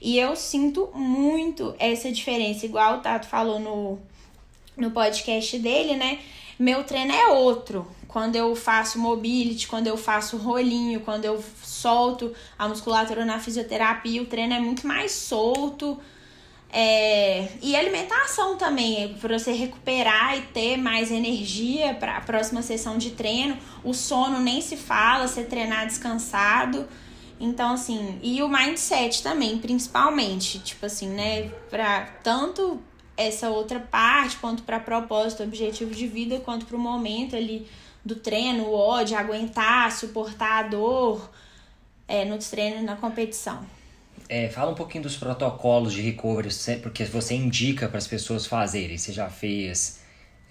[0.00, 4.00] E eu sinto muito essa diferença, igual o Tato falou no,
[4.76, 6.18] no podcast dele, né?
[6.58, 7.86] Meu treino é outro.
[8.08, 14.20] Quando eu faço mobility, quando eu faço rolinho, quando eu solto a musculatura na fisioterapia,
[14.20, 15.98] o treino é muito mais solto
[16.74, 22.96] é, e alimentação também, para você recuperar e ter mais energia para a próxima sessão
[22.96, 23.58] de treino.
[23.84, 26.88] O sono nem se fala, você treinar descansado.
[27.38, 32.80] Então, assim, e o mindset também, principalmente, tipo assim, né, para tanto
[33.18, 37.68] essa outra parte, quanto para propósito, objetivo de vida, quanto para o momento ali
[38.02, 41.30] do treino, o ódio, aguentar, suportar a dor
[42.08, 43.62] é, nos treinos na competição.
[44.34, 46.48] É, fala um pouquinho dos protocolos de recovery,
[46.82, 48.96] porque você indica para as pessoas fazerem.
[48.96, 50.00] Você já fez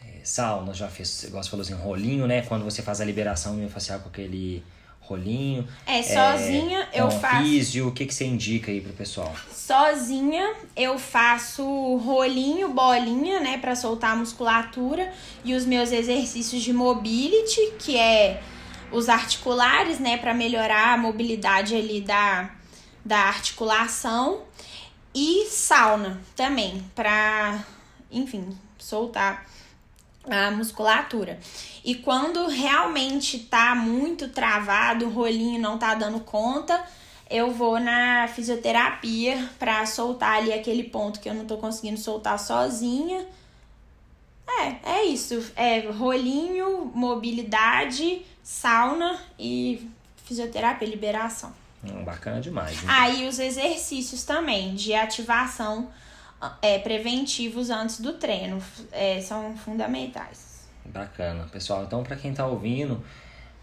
[0.05, 2.43] é, sauna, já fez, igual você falou assim, rolinho, né?
[2.43, 4.63] Quando você faz a liberação miofascial com aquele
[4.99, 5.67] rolinho.
[5.87, 7.41] É, sozinha é, eu faço.
[7.41, 9.33] Físio, o que, que você indica aí pro pessoal?
[9.51, 11.63] Sozinha eu faço
[11.95, 15.11] rolinho, bolinha, né, para soltar a musculatura
[15.43, 18.43] e os meus exercícios de mobility, que é
[18.91, 22.60] os articulares, né, para melhorar a mobilidade ali da
[23.03, 24.43] da articulação
[25.13, 27.63] e sauna também para,
[28.11, 29.45] enfim, soltar
[30.29, 31.39] a musculatura.
[31.83, 36.83] E quando realmente tá muito travado, o rolinho não tá dando conta,
[37.29, 42.37] eu vou na fisioterapia para soltar ali aquele ponto que eu não tô conseguindo soltar
[42.37, 43.25] sozinha.
[44.47, 45.51] É, é isso.
[45.55, 49.89] É rolinho, mobilidade, sauna e
[50.25, 51.60] fisioterapia, liberação.
[51.83, 52.81] Hum, bacana demais.
[52.83, 52.89] Hein?
[52.89, 55.89] Aí os exercícios também de ativação
[56.61, 58.61] é, preventivos antes do treino
[58.91, 60.65] é, são fundamentais.
[60.85, 61.47] Bacana.
[61.51, 63.03] Pessoal, então para quem está ouvindo,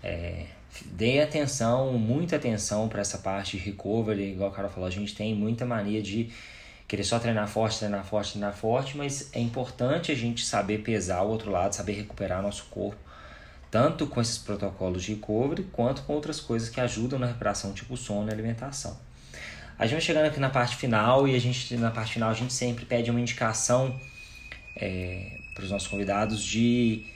[0.02, 0.46] é,
[0.86, 4.32] dê atenção, muita atenção para essa parte de recovery.
[4.32, 6.32] Igual a Carol falou, a gente tem muita mania de
[6.86, 11.22] querer só treinar forte, treinar forte, treinar forte, mas é importante a gente saber pesar
[11.22, 13.07] o outro lado, saber recuperar nosso corpo
[13.70, 17.96] tanto com esses protocolos de recovery quanto com outras coisas que ajudam na recuperação, tipo
[17.96, 18.98] sono e alimentação.
[19.78, 22.34] A gente vai chegando aqui na parte final e a gente na parte final a
[22.34, 23.98] gente sempre pede uma indicação
[24.76, 27.06] é, para os nossos convidados de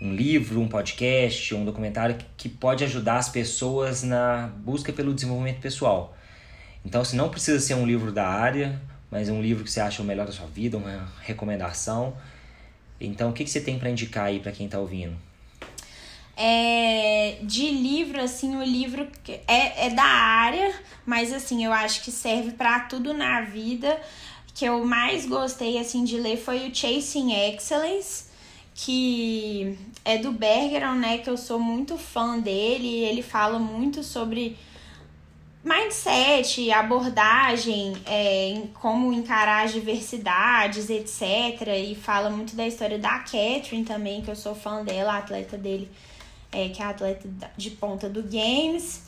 [0.00, 5.60] um livro, um podcast, um documentário que pode ajudar as pessoas na busca pelo desenvolvimento
[5.60, 6.16] pessoal.
[6.84, 8.80] Então, se não precisa ser um livro da área,
[9.10, 12.16] mas um livro que você acha o melhor da sua vida, uma recomendação.
[12.98, 15.14] Então, o que, que você tem para indicar aí para quem está ouvindo?
[16.42, 19.06] É, de livro, assim, o livro
[19.46, 20.74] é, é da área,
[21.04, 24.00] mas assim, eu acho que serve para tudo na vida.
[24.54, 28.24] Que eu mais gostei, assim, de ler foi o Chasing Excellence,
[28.74, 31.18] que é do Bergeron, né?
[31.18, 32.88] Que eu sou muito fã dele.
[32.88, 34.56] Ele fala muito sobre
[35.62, 41.68] mindset, abordagem, é, como encarar as diversidades, etc.
[41.76, 45.90] E fala muito da história da Catherine também, que eu sou fã dela, atleta dele,
[46.52, 49.02] é, que é atleta de ponta do Games.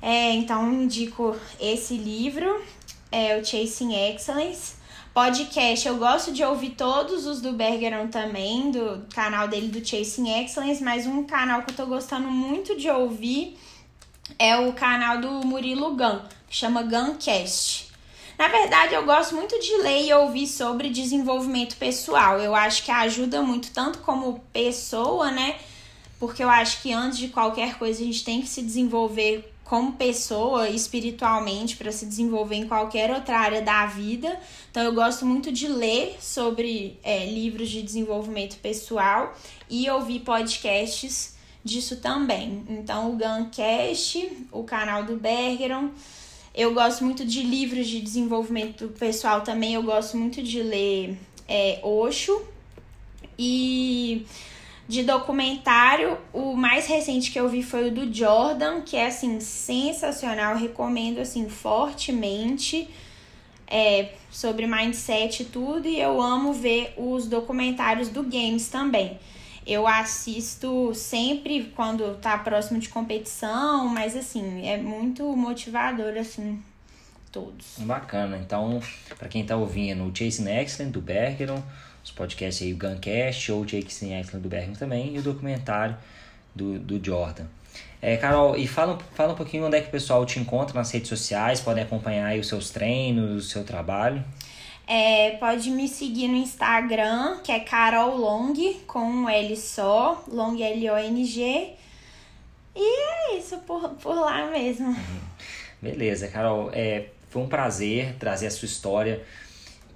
[0.00, 2.60] É, então indico esse livro,
[3.10, 4.82] é o Chasing Excellence.
[5.14, 10.42] Podcast, eu gosto de ouvir todos os do Bergeron também, do canal dele do Chasing
[10.42, 13.58] Excellence, mas um canal que eu tô gostando muito de ouvir
[14.38, 17.92] é o canal do Murilo Gun, que chama Guncast.
[18.38, 22.40] Na verdade, eu gosto muito de ler e ouvir sobre desenvolvimento pessoal.
[22.40, 25.56] Eu acho que ajuda muito, tanto como pessoa, né?
[26.22, 29.94] Porque eu acho que antes de qualquer coisa a gente tem que se desenvolver como
[29.94, 34.38] pessoa espiritualmente para se desenvolver em qualquer outra área da vida.
[34.70, 39.36] Então eu gosto muito de ler sobre é, livros de desenvolvimento pessoal
[39.68, 42.62] e ouvir podcasts disso também.
[42.68, 45.90] Então, o Guncast, o canal do Bergeron.
[46.54, 49.74] Eu gosto muito de livros de desenvolvimento pessoal também.
[49.74, 51.18] Eu gosto muito de ler
[51.48, 52.46] é, Osho.
[53.36, 54.24] E
[54.88, 59.40] de documentário, o mais recente que eu vi foi o do Jordan, que é assim
[59.40, 62.88] sensacional, recomendo assim fortemente.
[63.74, 69.18] É, sobre mindset e tudo, e eu amo ver os documentários do Games também.
[69.66, 76.60] Eu assisto sempre quando tá próximo de competição, mas assim, é muito motivador, assim,
[77.30, 77.76] todos.
[77.78, 78.38] Bacana.
[78.38, 78.80] Então,
[79.16, 81.62] para quem tá ouvindo, o Chasing Excellent do Bergeron,
[82.04, 85.96] os podcasts aí, o Guncast ou o Chasing Excellent do Bergeron também, e o documentário
[86.54, 87.46] do, do Jordan.
[88.00, 90.90] É, Carol, e fala, fala um pouquinho onde é que o pessoal te encontra nas
[90.90, 94.24] redes sociais, podem acompanhar aí os seus treinos, o seu trabalho.
[94.86, 98.52] É, pode me seguir no Instagram, que é Carol Long,
[98.86, 101.74] com um L só, Long L-O-N-G.
[102.74, 104.88] E é isso, por, por lá mesmo.
[104.88, 105.20] Uhum.
[105.80, 106.70] Beleza, Carol.
[106.72, 109.22] É, foi um prazer trazer a sua história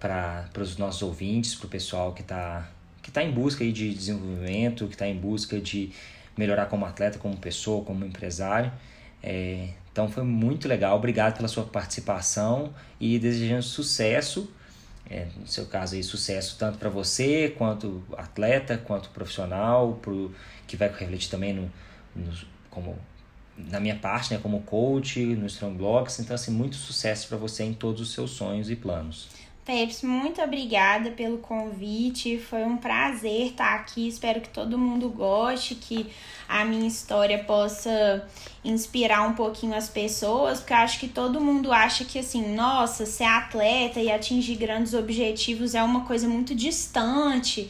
[0.06, 2.68] para os nossos ouvintes, para o pessoal que está
[3.02, 5.92] que tá em busca aí de desenvolvimento, que está em busca de
[6.36, 8.72] melhorar como atleta, como pessoa, como empresário.
[9.22, 10.96] É, então foi muito legal.
[10.96, 14.50] Obrigado pela sua participação e desejando sucesso
[15.08, 20.34] é, no seu caso aí, sucesso tanto para você, quanto atleta, quanto profissional, pro,
[20.66, 21.70] que vai refletir também no,
[22.14, 22.32] no,
[22.68, 22.98] como,
[23.56, 26.18] na minha parte, né, como coach, no Strong Blocks.
[26.18, 29.28] Então, assim, muito sucesso para você em todos os seus sonhos e planos.
[29.66, 32.38] Peps, muito obrigada pelo convite.
[32.38, 34.06] Foi um prazer estar aqui.
[34.06, 36.06] Espero que todo mundo goste, que
[36.48, 38.24] a minha história possa
[38.64, 43.04] inspirar um pouquinho as pessoas, porque eu acho que todo mundo acha que assim, nossa,
[43.04, 47.68] ser atleta e atingir grandes objetivos é uma coisa muito distante.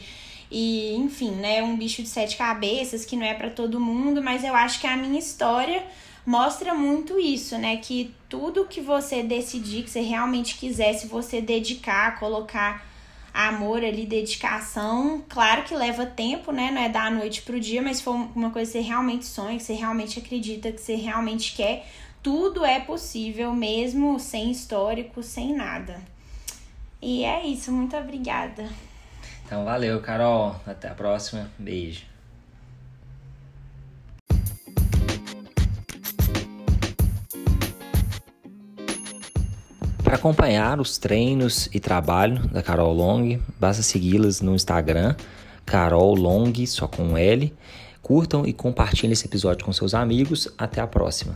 [0.51, 4.43] E, enfim, né, um bicho de sete cabeças que não é para todo mundo, mas
[4.43, 5.83] eu acho que a minha história
[6.27, 7.77] mostra muito isso, né?
[7.77, 12.85] Que tudo que você decidir, que você realmente quiser, se você dedicar, colocar
[13.33, 16.69] amor ali, dedicação, claro que leva tempo, né?
[16.69, 19.57] Não é da noite pro dia, mas se for uma coisa que você realmente sonha,
[19.57, 21.87] que você realmente acredita, que você realmente quer,
[22.21, 26.01] tudo é possível, mesmo sem histórico, sem nada.
[27.01, 28.67] E é isso, muito obrigada.
[29.45, 30.59] Então valeu, Carol.
[30.65, 31.49] Até a próxima.
[31.57, 32.16] Beijo.
[40.07, 45.13] Para acompanhar os treinos e trabalho da Carol Long, basta segui-las no Instagram,
[45.65, 47.53] Carol Long, só com L.
[48.01, 50.47] Curtam e compartilhem esse episódio com seus amigos.
[50.57, 51.35] Até a próxima.